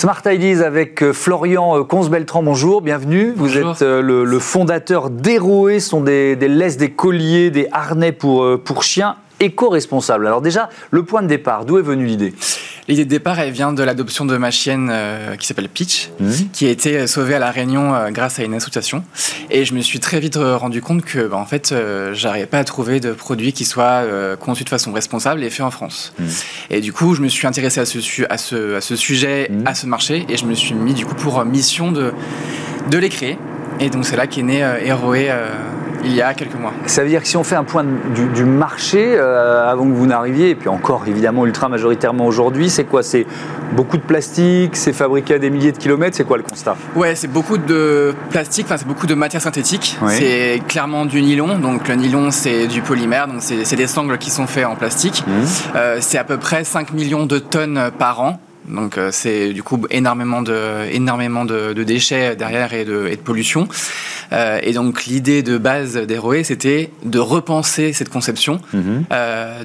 Smart 0.03 0.23
Ideas 0.27 0.67
avec 0.67 1.01
euh, 1.01 1.13
Florian 1.13 1.79
euh, 1.79 1.85
Consbeltran, 1.85 2.43
bonjour, 2.43 2.83
bienvenue. 2.83 3.33
Vous 3.37 3.57
êtes 3.57 3.83
euh, 3.83 4.03
le, 4.03 4.39
fondateur 4.41 5.11
d'Héroé, 5.11 5.79
ce 5.79 5.91
sont 5.91 6.01
des, 6.01 6.35
des, 6.35 6.49
laisses, 6.49 6.77
des 6.77 6.91
colliers, 6.91 7.53
des 7.53 7.69
harnais 7.71 8.11
pour, 8.11 8.61
pour 8.65 8.83
chiens 8.83 9.15
éco-responsables. 9.43 10.27
Alors 10.27 10.41
déjà, 10.41 10.69
le 10.91 11.03
point 11.03 11.23
de 11.23 11.29
départ, 11.29 11.65
d'où 11.65 11.79
est 11.79 11.83
venue 11.83 12.07
l'idée 12.07 12.35
L'idée 12.89 13.05
de 13.05 13.11
départ, 13.11 13.39
elle 13.39 13.53
vient 13.53 13.73
de 13.73 13.83
l'adoption 13.83 14.25
de 14.25 14.37
ma 14.37 14.51
chienne 14.51 14.89
euh, 14.91 15.37
qui 15.37 15.47
s'appelle 15.47 15.69
Peach, 15.69 16.11
mhm. 16.19 16.49
qui 16.53 16.67
a 16.67 16.71
été 16.71 17.07
sauvée 17.07 17.35
à 17.35 17.39
La 17.39 17.53
Réunion 17.53 17.95
euh, 17.95 18.11
grâce 18.11 18.41
à 18.41 18.43
une 18.43 18.55
association. 18.55 19.05
Et 19.51 19.65
je 19.65 19.73
me 19.75 19.81
suis 19.81 20.01
très 20.01 20.19
vite 20.19 20.37
euh, 20.37 20.57
rendu 20.57 20.83
compte 20.83 21.05
que, 21.05 21.29
bah, 21.29 21.37
en 21.37 21.47
fait, 21.47 21.73
j'arrivais 22.13 22.47
pas 22.47 22.59
à 22.59 22.65
trouver 22.65 22.99
de 22.99 23.13
produits 23.13 23.53
qui 23.53 23.65
soient 23.65 24.05
conçus 24.39 24.65
de 24.65 24.69
façon 24.69 24.93
responsable 24.93 25.45
et 25.45 25.51
faits 25.51 25.65
en 25.65 25.71
France. 25.71 26.13
Mhm. 26.19 26.29
Et 26.71 26.81
du 26.81 26.93
coup, 26.93 27.15
je 27.15 27.23
me 27.23 27.29
suis 27.29 27.47
intéressé 27.47 27.81
à 27.81 27.87
ce, 27.87 27.99
à 28.29 28.39
ce, 28.39 28.77
à 28.77 28.81
ce 28.81 28.97
sujet, 28.97 29.49
mhm. 29.51 29.67
à 29.67 29.75
ce 29.75 29.87
marché, 29.87 30.27
et 30.29 30.37
je 30.37 30.45
me 30.45 30.55
suis 30.55 30.75
mis 30.75 30.95
du 30.95 31.07
coup 31.07 31.15
pour 31.15 31.45
mission 31.45 31.93
de, 31.93 32.13
de 32.91 32.99
les 32.99 33.09
créer. 33.09 33.39
Et 33.81 33.91
donc 33.91 34.05
c'est 34.05 34.17
là 34.17 34.27
qu'est 34.27 34.43
né 34.43 34.65
Héroé 34.85 35.31
il 36.05 36.15
y 36.15 36.23
a 36.23 36.35
quelques 36.35 36.55
mois. 36.55 36.73
Ça 36.87 37.03
veut 37.03 37.09
dire 37.09 37.23
que 37.23 37.29
si 37.29 37.37
on 37.37 37.45
fait 37.45 37.55
un 37.55 37.65
point 37.65 37.85
du, 38.35 38.45
marché 38.45 39.15
euh, 39.17 39.71
avant 39.71 39.87
que 39.87 39.93
vous 39.93 40.07
n'arriviez, 40.07 40.51
et 40.51 40.55
puis 40.55 40.69
encore 40.69 41.05
évidemment 41.07 41.47
ultra 41.47 41.69
majoritairement 41.69 42.27
aujourd'hui, 42.27 42.71
c'est 42.71 42.85
quoi? 42.85 43.03
C'est 43.03 43.27
beaucoup 43.75 43.97
de 43.97 44.03
plastique, 44.03 44.77
c'est 44.77 44.93
fabriqué 44.93 45.35
à 45.35 45.39
des 45.39 45.51
milliers 45.51 45.73
de 45.73 45.79
kilomètres, 45.79 46.17
c'est 46.17 46.25
quoi 46.25 46.37
le 46.37 46.43
constat? 46.43 46.77
Ouais, 46.97 47.15
c'est 47.15 47.29
beaucoup 47.29 47.59
de 47.59 48.15
plastique, 48.31 48.67
enfin 48.67 48.77
c'est 48.77 48.87
beaucoup 48.87 49.07
de 49.07 49.15
matière 49.15 49.43
synthétique. 49.43 49.99
C'est 50.09 50.61
clairement 50.69 51.05
du 51.07 51.23
nylon, 51.23 51.59
donc 51.59 51.89
le 51.89 51.95
nylon 51.95 52.31
c'est 52.31 52.67
du 52.67 52.83
polymère, 52.83 53.29
donc 53.29 53.41
c'est 53.41 53.77
des 53.77 53.87
sangles 53.87 54.19
qui 54.19 54.31
sont 54.31 54.47
faits 54.47 54.67
en 54.67 54.75
plastique. 54.75 55.25
Mmh. 55.27 55.31
Euh, 55.77 55.99
c'est 56.01 56.19
à 56.19 56.25
peu 56.25 56.37
près 56.37 56.65
5 56.65 56.93
millions 56.93 57.27
de 57.27 57.39
tonnes 57.39 57.91
par 57.99 58.21
an 58.21 58.41
Donc 58.69 58.99
c'est 59.11 59.53
du 59.53 59.63
coup 59.63 59.81
énormément 59.91 60.43
de, 60.43 60.89
énormément 60.93 61.45
de, 61.45 61.73
déchets 61.83 62.37
derrière 62.37 62.73
et 62.75 62.85
de, 62.85 63.09
et 63.09 63.17
de 63.17 63.21
pollution. 63.21 63.69
et 64.33 64.73
donc 64.73 65.05
l'idée 65.05 65.43
de 65.43 65.59
base 65.59 65.97
d'Héroé, 65.97 66.45
c'était 66.45 66.91
de 67.05 67.19
repenser 67.19 67.93
cette 67.93 68.09
conception. 68.09 68.61
Mhm. 68.73 69.05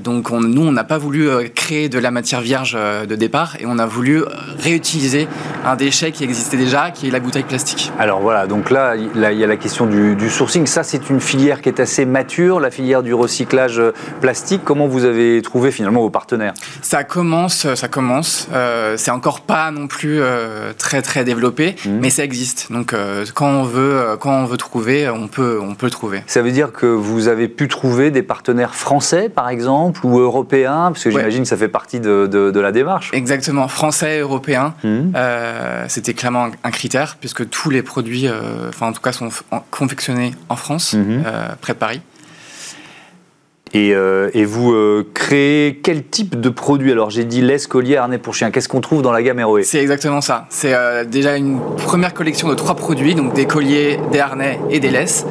donc 0.01 0.31
nous, 0.31 0.61
on 0.61 0.71
n'a 0.71 0.83
pas 0.83 0.97
voulu 0.97 1.29
créer 1.53 1.89
de 1.89 1.99
la 1.99 2.11
matière 2.11 2.41
vierge 2.41 2.73
de 2.75 3.15
départ 3.15 3.55
et 3.59 3.65
on 3.65 3.79
a 3.79 3.85
voulu 3.85 4.23
réutiliser 4.59 5.27
un 5.65 5.75
déchet 5.75 6.11
qui 6.11 6.23
existait 6.23 6.57
déjà, 6.57 6.91
qui 6.91 7.07
est 7.07 7.11
la 7.11 7.19
bouteille 7.19 7.43
plastique. 7.43 7.91
Alors 7.99 8.19
voilà, 8.19 8.47
donc 8.47 8.71
là, 8.71 8.95
il 8.95 9.39
y 9.39 9.43
a 9.43 9.47
la 9.47 9.57
question 9.57 9.85
du, 9.85 10.15
du 10.15 10.29
sourcing. 10.29 10.65
Ça, 10.65 10.83
c'est 10.83 11.09
une 11.09 11.19
filière 11.19 11.61
qui 11.61 11.69
est 11.69 11.79
assez 11.79 12.05
mature, 12.05 12.59
la 12.59 12.71
filière 12.71 13.03
du 13.03 13.13
recyclage 13.13 13.81
plastique. 14.21 14.61
Comment 14.63 14.87
vous 14.87 15.05
avez 15.05 15.41
trouvé 15.41 15.71
finalement 15.71 16.01
vos 16.01 16.09
partenaires? 16.09 16.53
Ça 16.81 17.03
commence, 17.03 17.73
ça 17.73 17.87
commence. 17.87 18.47
Euh, 18.53 18.86
c'est 18.95 19.11
encore 19.11 19.41
pas 19.41 19.71
non 19.71 19.87
plus 19.87 20.19
euh, 20.21 20.73
très 20.77 21.01
très 21.01 21.23
développé, 21.23 21.75
mhm. 21.85 21.99
mais 21.99 22.09
ça 22.09 22.23
existe. 22.23 22.71
Donc 22.71 22.93
euh, 22.93 23.25
quand 23.33 23.49
on 23.49 23.63
veut, 23.63 24.15
quand 24.19 24.31
on 24.31 24.45
veut 24.45 24.57
trouver, 24.57 25.09
on 25.09 25.27
peut, 25.27 25.59
on 25.61 25.75
peut 25.75 25.89
trouver. 25.89 26.23
Ça 26.27 26.41
veut 26.41 26.51
dire 26.51 26.71
que 26.71 26.85
vous 26.85 27.27
avez 27.27 27.47
pu 27.47 27.67
trouver 27.67 28.11
des 28.11 28.23
partenaires 28.23 28.75
français, 28.75 29.29
par 29.29 29.49
exemple, 29.49 30.05
ou 30.05 30.19
européens, 30.19 30.91
parce 30.93 31.03
que 31.03 31.11
j'imagine 31.11 31.43
que 31.43 31.49
ça 31.49 31.57
fait 31.57 31.67
partie 31.67 31.99
de, 31.99 32.27
de, 32.27 32.59
la 32.59 32.71
démarche. 32.71 33.11
Exactement, 33.13 33.67
français, 33.67 34.19
européens. 34.19 34.73
Mhm. 34.83 35.13
C'était 35.87 36.13
clairement 36.13 36.49
un 36.63 36.71
critère, 36.71 37.17
puisque 37.19 37.49
tous 37.49 37.69
les 37.69 37.81
produits, 37.81 38.27
enfin 38.69 38.87
en 38.87 38.93
tout 38.93 39.01
cas, 39.01 39.11
sont 39.11 39.29
confectionnés 39.71 40.33
en 40.49 40.55
France, 40.55 40.93
mhm. 40.93 41.23
près 41.61 41.73
de 41.73 41.79
Paris. 41.79 42.01
Euh, 43.75 44.29
et, 44.33 44.45
vous 44.45 44.71
euh, 44.71 45.07
créez 45.13 45.79
quel 45.83 46.03
type 46.03 46.39
de 46.39 46.49
produit? 46.49 46.91
Alors 46.91 47.09
j'ai 47.09 47.25
dit 47.25 47.41
laisse, 47.41 47.67
collier, 47.67 47.97
harnais 47.97 48.17
pour 48.17 48.33
chien. 48.33 48.51
Qu'est-ce 48.51 48.69
qu'on 48.69 48.81
trouve 48.81 49.01
dans 49.01 49.11
la 49.11 49.21
gamme 49.21 49.39
Héroé 49.39 49.63
C'est 49.63 49.79
exactement 49.79 50.21
ça. 50.21 50.45
C'est 50.49 50.73
euh, 50.73 51.03
déjà 51.03 51.35
une 51.37 51.59
première 51.77 52.13
collection 52.13 52.47
de 52.49 52.55
trois 52.55 52.75
produits, 52.75 53.15
donc 53.15 53.33
des 53.33 53.45
colliers, 53.45 53.99
des 54.11 54.19
harnais 54.19 54.59
et 54.69 54.79
des 54.79 54.89
laisses. 54.89 55.25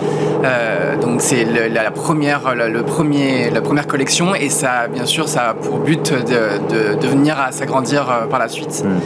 donc 1.00 1.20
c'est 1.20 1.44
la, 1.44 1.90
première, 1.90 2.54
le, 2.54 2.82
premier, 2.82 3.50
la 3.50 3.60
première 3.60 3.86
collection 3.86 4.34
et 4.34 4.48
ça, 4.48 4.88
bien 4.88 5.06
sûr, 5.06 5.28
ça 5.28 5.50
a 5.50 5.54
pour 5.54 5.78
but 5.78 6.12
de, 6.12 6.96
de, 6.96 7.06
venir 7.06 7.38
à 7.38 7.52
s'agrandir 7.52 8.26
par 8.30 8.38
la 8.38 8.48
suite. 8.48 8.84
Hmm 8.84 8.98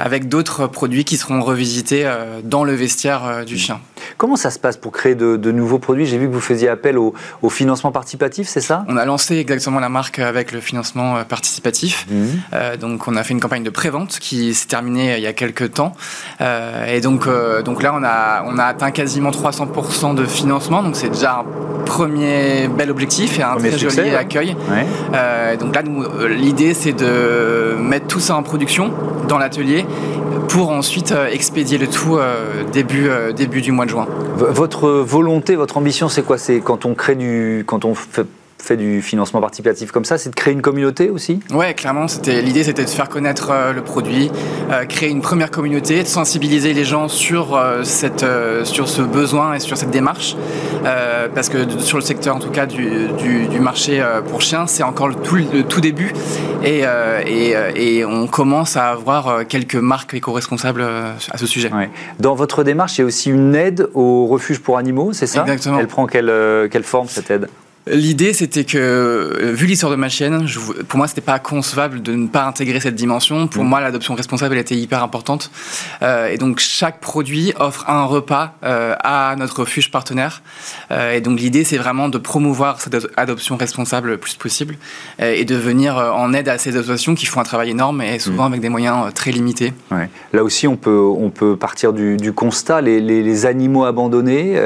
avec 0.00 0.28
d'autres 0.28 0.68
produits 0.68 1.04
qui 1.04 1.16
seront 1.16 1.42
revisités 1.42 2.08
dans 2.44 2.62
le 2.62 2.72
vestiaire 2.72 3.44
du 3.44 3.58
chien. 3.58 3.80
Comment 4.18 4.34
ça 4.34 4.50
se 4.50 4.58
passe 4.58 4.76
pour 4.76 4.90
créer 4.90 5.14
de, 5.14 5.52
nouveaux 5.52 5.78
produits? 5.78 6.04
J'ai 6.04 6.18
vu 6.18 6.26
que 6.26 6.32
vous 6.32 6.40
faisiez 6.40 6.68
appel 6.68 6.98
au, 6.98 7.14
financement 7.48 7.92
participatif, 7.92 8.48
c'est 8.48 8.60
ça? 8.60 8.84
On 8.88 8.96
a 8.96 9.04
lancé 9.04 9.36
exactement 9.36 9.78
la 9.78 9.88
marque 9.88 10.18
avec 10.18 10.50
le 10.50 10.60
financement 10.60 11.16
euh, 11.16 11.22
participatif. 11.22 12.06
Mhm. 12.10 12.76
donc 12.80 13.06
on 13.06 13.14
a 13.14 13.22
fait 13.22 13.32
une 13.32 13.40
campagne 13.40 13.62
de 13.62 13.70
pré-vente 13.70 14.18
qui 14.18 14.54
s'est 14.54 14.66
terminée 14.66 15.16
il 15.16 15.22
y 15.22 15.26
a 15.26 15.32
quelques 15.32 15.72
temps. 15.74 15.94
et 16.40 17.00
donc, 17.00 17.28
donc 17.64 17.82
là, 17.82 17.94
on 17.94 18.02
a, 18.02 18.42
on 18.46 18.58
a 18.58 18.64
atteint 18.64 18.90
quasiment 18.90 19.30
300% 19.30 20.14
de 20.14 20.24
financement. 20.26 20.82
Donc 20.82 20.96
c'est 20.96 21.10
déjà 21.10 21.38
un 21.38 21.84
premier 21.84 22.68
bel 22.68 22.90
objectif 22.90 23.38
et 23.38 23.42
un 23.42 23.56
très 23.56 23.78
joli 23.78 24.10
accueil. 24.10 24.56
donc 25.60 25.74
là, 25.76 25.82
l'idée, 26.28 26.74
c'est 26.74 26.92
de 26.92 27.76
mettre 27.78 28.08
tout 28.08 28.20
ça 28.20 28.34
en 28.34 28.42
production 28.42 28.92
dans 29.28 29.38
l'atelier 29.38 29.86
pour 30.48 30.70
ensuite 30.70 31.12
euh, 31.12 31.28
expédier 31.28 31.78
le 31.78 31.86
tout 31.86 32.16
euh, 32.16 32.64
début, 32.72 33.08
euh, 33.08 33.32
début 33.32 33.60
du 33.60 33.70
mois 33.70 33.84
de 33.84 33.90
juin. 33.90 34.06
Votre 34.36 34.88
volonté, 34.88 35.54
votre 35.54 35.76
ambition, 35.76 36.08
c'est 36.08 36.22
quoi? 36.22 36.38
C'est 36.38 36.60
quand 36.60 36.84
on 36.86 36.94
crée 36.94 37.14
du, 37.14 37.64
quand 37.66 37.84
on 37.84 37.94
fait 38.68 38.76
du 38.76 39.00
financement 39.02 39.40
participatif 39.40 39.90
comme 39.92 40.04
ça, 40.04 40.18
c'est 40.18 40.30
de 40.30 40.34
créer 40.34 40.52
une 40.52 40.62
communauté 40.62 41.08
aussi 41.10 41.40
Ouais, 41.50 41.72
clairement, 41.74 42.06
c'était 42.06 42.42
l'idée 42.42 42.64
c'était 42.64 42.84
de 42.84 42.90
faire 42.90 43.08
connaître 43.08 43.50
euh, 43.50 43.72
le 43.72 43.82
produit, 43.82 44.30
euh, 44.70 44.84
créer 44.84 45.08
une 45.08 45.22
première 45.22 45.50
communauté, 45.50 46.02
de 46.02 46.08
sensibiliser 46.08 46.74
les 46.74 46.84
gens 46.84 47.08
sur 47.08 47.56
euh, 47.56 47.82
cette 47.82 48.26
sur 48.64 48.88
ce 48.88 49.00
besoin 49.02 49.54
et 49.54 49.60
sur 49.60 49.76
cette 49.76 49.90
démarche 49.90 50.36
parce 51.34 51.48
que 51.48 51.80
sur 51.80 51.98
le 51.98 52.02
secteur 52.02 52.36
en 52.36 52.38
tout 52.38 52.50
cas 52.50 52.66
du, 52.66 53.08
du, 53.48 53.60
marché 53.60 54.02
pour 54.28 54.40
chiens, 54.40 54.66
c'est 54.66 54.82
encore 54.82 55.08
le 55.08 55.14
tout, 55.14 55.36
le 55.36 55.62
tout 55.62 55.80
début 55.80 56.12
et, 56.62 56.84
et, 57.26 57.54
et, 57.76 58.04
on 58.04 58.26
commence 58.26 58.76
à 58.76 58.88
avoir 58.88 59.46
quelques 59.46 59.76
marques 59.76 60.14
éco-responsables 60.14 60.82
à 60.82 61.38
ce 61.38 61.46
sujet. 61.46 61.70
Dans 62.18 62.34
votre 62.34 62.64
démarche, 62.64 62.98
il 62.98 63.02
y 63.02 63.04
a 63.04 63.06
aussi 63.06 63.30
une 63.30 63.54
aide 63.54 63.88
au 63.94 64.26
refuge 64.26 64.60
pour 64.60 64.78
animaux, 64.78 65.12
c'est 65.12 65.26
ça? 65.26 65.42
Exactement. 65.42 65.78
Elle 65.78 65.88
prend 65.88 66.06
quelle, 66.06 66.32
quelle 66.70 66.84
forme 66.84 67.08
cette 67.08 67.30
aide? 67.30 67.48
L'idée, 67.90 68.32
c'était 68.32 68.64
que, 68.64 68.78
euh, 68.78 69.52
vu 69.52 69.66
l'histoire 69.66 69.90
de 69.90 69.96
ma 69.96 70.08
chaîne, 70.08 70.46
pour 70.88 70.98
moi, 70.98 71.08
c'était 71.08 71.20
pas 71.20 71.38
concevable 71.38 72.02
de 72.02 72.12
ne 72.12 72.26
pas 72.26 72.44
intégrer 72.44 72.80
cette 72.80 72.94
dimension. 72.94 73.46
Pour 73.48 73.64
mm. 73.64 73.68
moi, 73.68 73.80
l'adoption 73.80 74.14
responsable, 74.14 74.54
elle 74.54 74.60
était 74.60 74.76
hyper 74.76 75.02
importante. 75.02 75.50
Euh, 76.02 76.28
et 76.28 76.36
donc, 76.36 76.58
chaque 76.60 77.00
produit 77.00 77.52
offre 77.58 77.88
un 77.88 78.04
repas 78.04 78.54
euh, 78.64 78.94
à 79.00 79.34
notre 79.36 79.60
refuge 79.60 79.90
partenaire. 79.90 80.42
et 80.90 81.20
donc, 81.20 81.38
l'idée, 81.38 81.64
c'est 81.64 81.78
vraiment 81.78 82.08
de 82.08 82.18
promouvoir 82.18 82.80
cette 82.80 82.96
adoption 83.16 83.56
responsable 83.56 84.10
le 84.10 84.16
plus 84.16 84.34
possible 84.34 84.76
et 85.18 85.44
de 85.44 85.54
venir 85.54 85.96
en 85.96 86.32
aide 86.32 86.48
à 86.48 86.58
ces 86.58 86.76
associations 86.76 87.14
qui 87.14 87.26
font 87.26 87.40
un 87.40 87.44
travail 87.44 87.70
énorme 87.70 88.02
et 88.02 88.18
souvent 88.18 88.44
mm. 88.44 88.52
avec 88.52 88.60
des 88.60 88.68
moyens 88.68 89.12
très 89.14 89.30
limités. 89.30 89.72
Là 90.32 90.44
aussi, 90.44 90.66
on 90.66 90.76
peut, 90.76 91.00
on 91.00 91.30
peut 91.30 91.56
partir 91.56 91.92
du, 91.92 92.32
constat, 92.32 92.80
les, 92.80 93.00
les, 93.00 93.46
animaux 93.46 93.84
abandonnés, 93.84 94.60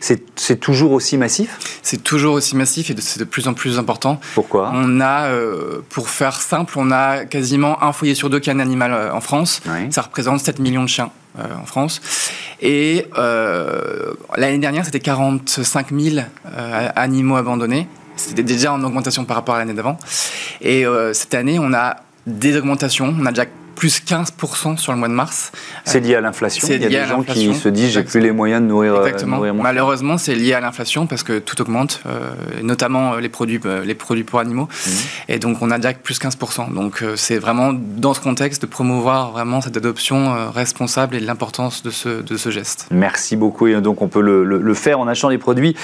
c'est 0.00 0.60
toujours 0.60 0.92
aussi 0.92 1.16
massif? 1.16 1.78
C'est 1.82 2.02
toujours 2.02 2.33
aussi 2.34 2.56
massif 2.56 2.90
et 2.90 2.94
c'est 2.98 3.18
de 3.18 3.24
plus 3.24 3.48
en 3.48 3.54
plus 3.54 3.78
important. 3.78 4.20
Pourquoi 4.34 4.70
On 4.74 5.00
a, 5.00 5.26
euh, 5.26 5.80
pour 5.90 6.08
faire 6.08 6.40
simple, 6.40 6.74
on 6.76 6.90
a 6.90 7.24
quasiment 7.24 7.82
un 7.82 7.92
foyer 7.92 8.14
sur 8.14 8.30
deux 8.30 8.40
qui 8.40 8.50
a 8.50 8.52
un 8.52 8.60
animal 8.60 8.92
euh, 8.92 9.12
en 9.12 9.20
France. 9.20 9.60
Ça 9.90 10.02
représente 10.02 10.40
7 10.40 10.58
millions 10.58 10.82
de 10.82 10.88
chiens 10.88 11.10
euh, 11.38 11.42
en 11.60 11.66
France. 11.66 12.00
Et 12.60 13.06
l'année 14.36 14.58
dernière, 14.58 14.84
c'était 14.84 15.00
45 15.00 15.88
000 15.92 16.24
animaux 16.96 17.36
abandonnés. 17.36 17.88
C'était 18.16 18.44
déjà 18.44 18.72
en 18.72 18.82
augmentation 18.84 19.24
par 19.24 19.36
rapport 19.36 19.56
à 19.56 19.58
l'année 19.58 19.74
d'avant. 19.74 19.98
Et 20.60 20.84
cette 21.12 21.34
année, 21.34 21.58
on 21.58 21.74
a 21.74 21.96
des 22.26 22.56
augmentations. 22.56 23.14
On 23.20 23.26
a 23.26 23.30
déjà 23.32 23.46
plus 23.74 24.02
15% 24.02 24.78
sur 24.78 24.92
le 24.92 24.98
mois 24.98 25.08
de 25.08 25.14
mars. 25.14 25.52
C'est 25.84 26.00
lié 26.00 26.14
à 26.14 26.20
l'inflation 26.20 26.66
Il 26.68 26.82
y 26.82 26.84
a 26.84 26.88
des 26.88 27.08
gens 27.08 27.22
qui 27.22 27.54
se 27.54 27.68
disent 27.68 27.92
j'ai 27.92 28.04
plus 28.04 28.20
les 28.20 28.32
moyens 28.32 28.62
de 28.62 28.68
nourrir, 28.68 28.94
euh, 28.94 29.04
Exactement. 29.04 29.42
Malheureusement, 29.54 30.18
c'est 30.18 30.34
lié 30.34 30.54
à 30.54 30.60
l'inflation 30.60 31.06
parce 31.06 31.22
que 31.22 31.38
tout 31.38 31.60
augmente, 31.60 32.00
euh, 32.06 32.30
notamment 32.62 33.14
euh, 33.14 33.20
les 33.20 33.28
produits, 33.28 33.60
les 33.84 33.94
produits 33.94 34.24
pour 34.24 34.40
animaux. 34.40 34.68
Mhm. 34.86 34.92
Et 35.28 35.38
donc 35.38 35.58
on 35.60 35.70
a 35.70 35.78
déjà 35.78 35.92
plus 35.92 36.18
15%. 36.18 36.72
Donc 36.72 37.04
c'est 37.16 37.38
vraiment 37.38 37.72
dans 37.72 38.14
ce 38.14 38.20
contexte 38.20 38.62
de 38.62 38.66
promouvoir 38.66 39.32
vraiment 39.32 39.60
cette 39.60 39.76
adoption 39.76 40.50
responsable 40.52 41.16
et 41.16 41.20
l'importance 41.20 41.82
de 41.82 41.90
ce, 41.90 42.22
de 42.22 42.36
ce 42.36 42.50
geste. 42.50 42.86
Merci 42.90 43.36
beaucoup. 43.36 43.66
Et 43.66 43.80
donc 43.80 44.02
on 44.02 44.08
peut 44.08 44.20
le, 44.20 44.44
le, 44.44 44.74
faire 44.74 45.00
en 45.00 45.08
achetant 45.08 45.30
des 45.30 45.38
produits. 45.38 45.76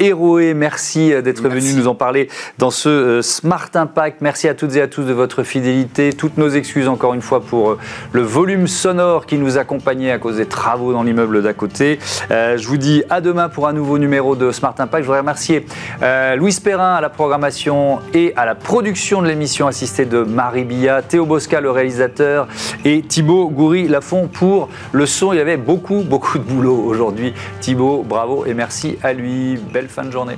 Héroé, 0.00 0.54
merci 0.54 1.10
d'être 1.22 1.42
venu 1.42 1.72
nous 1.74 1.88
en 1.88 1.94
parler 1.94 2.28
dans 2.58 2.70
ce 2.70 3.20
Smart 3.22 3.68
Impact. 3.74 4.20
Merci 4.20 4.48
à 4.48 4.54
toutes 4.54 4.76
et 4.76 4.82
à 4.82 4.88
tous 4.88 5.02
de 5.02 5.12
votre 5.12 5.42
fidélité. 5.42 6.12
Toutes 6.12 6.38
nos 6.38 6.48
excuses 6.48 6.88
encore 6.88 7.14
une 7.14 7.17
une 7.18 7.22
fois 7.22 7.40
pour 7.40 7.70
euh, 7.70 7.78
le 8.12 8.22
volume 8.22 8.68
sonore 8.68 9.26
qui 9.26 9.38
nous 9.38 9.58
accompagnait 9.58 10.12
à 10.12 10.18
cause 10.18 10.36
des 10.36 10.46
travaux 10.46 10.92
dans 10.92 11.02
l'immeuble 11.02 11.42
d'à 11.42 11.52
côté. 11.52 11.98
Euh, 12.30 12.56
je 12.56 12.68
vous 12.68 12.76
dis 12.76 13.02
à 13.10 13.20
demain 13.20 13.48
pour 13.48 13.66
un 13.66 13.72
nouveau 13.72 13.98
numéro 13.98 14.36
de 14.36 14.52
Smart 14.52 14.74
Impact. 14.78 15.02
Je 15.02 15.06
voudrais 15.06 15.18
remercier 15.18 15.66
euh, 16.00 16.36
Louise 16.36 16.60
Perrin 16.60 16.94
à 16.94 17.00
la 17.00 17.08
programmation 17.08 17.98
et 18.14 18.32
à 18.36 18.46
la 18.46 18.54
production 18.54 19.20
de 19.20 19.26
l'émission 19.26 19.66
assistée 19.66 20.04
de 20.04 20.22
Marie 20.22 20.62
Billa, 20.62 21.02
Théo 21.02 21.26
Bosca 21.26 21.60
le 21.60 21.72
réalisateur 21.72 22.46
et 22.84 23.02
Thibaut 23.02 23.48
Goury-Lafont 23.48 24.28
pour 24.28 24.68
le 24.92 25.04
son. 25.04 25.32
Il 25.32 25.38
y 25.38 25.40
avait 25.40 25.56
beaucoup, 25.56 26.04
beaucoup 26.04 26.38
de 26.38 26.44
boulot 26.44 26.84
aujourd'hui. 26.86 27.34
Thibaut, 27.58 28.04
bravo 28.08 28.46
et 28.46 28.54
merci 28.54 28.96
à 29.02 29.12
lui. 29.12 29.56
Belle 29.56 29.88
fin 29.88 30.04
de 30.04 30.12
journée. 30.12 30.36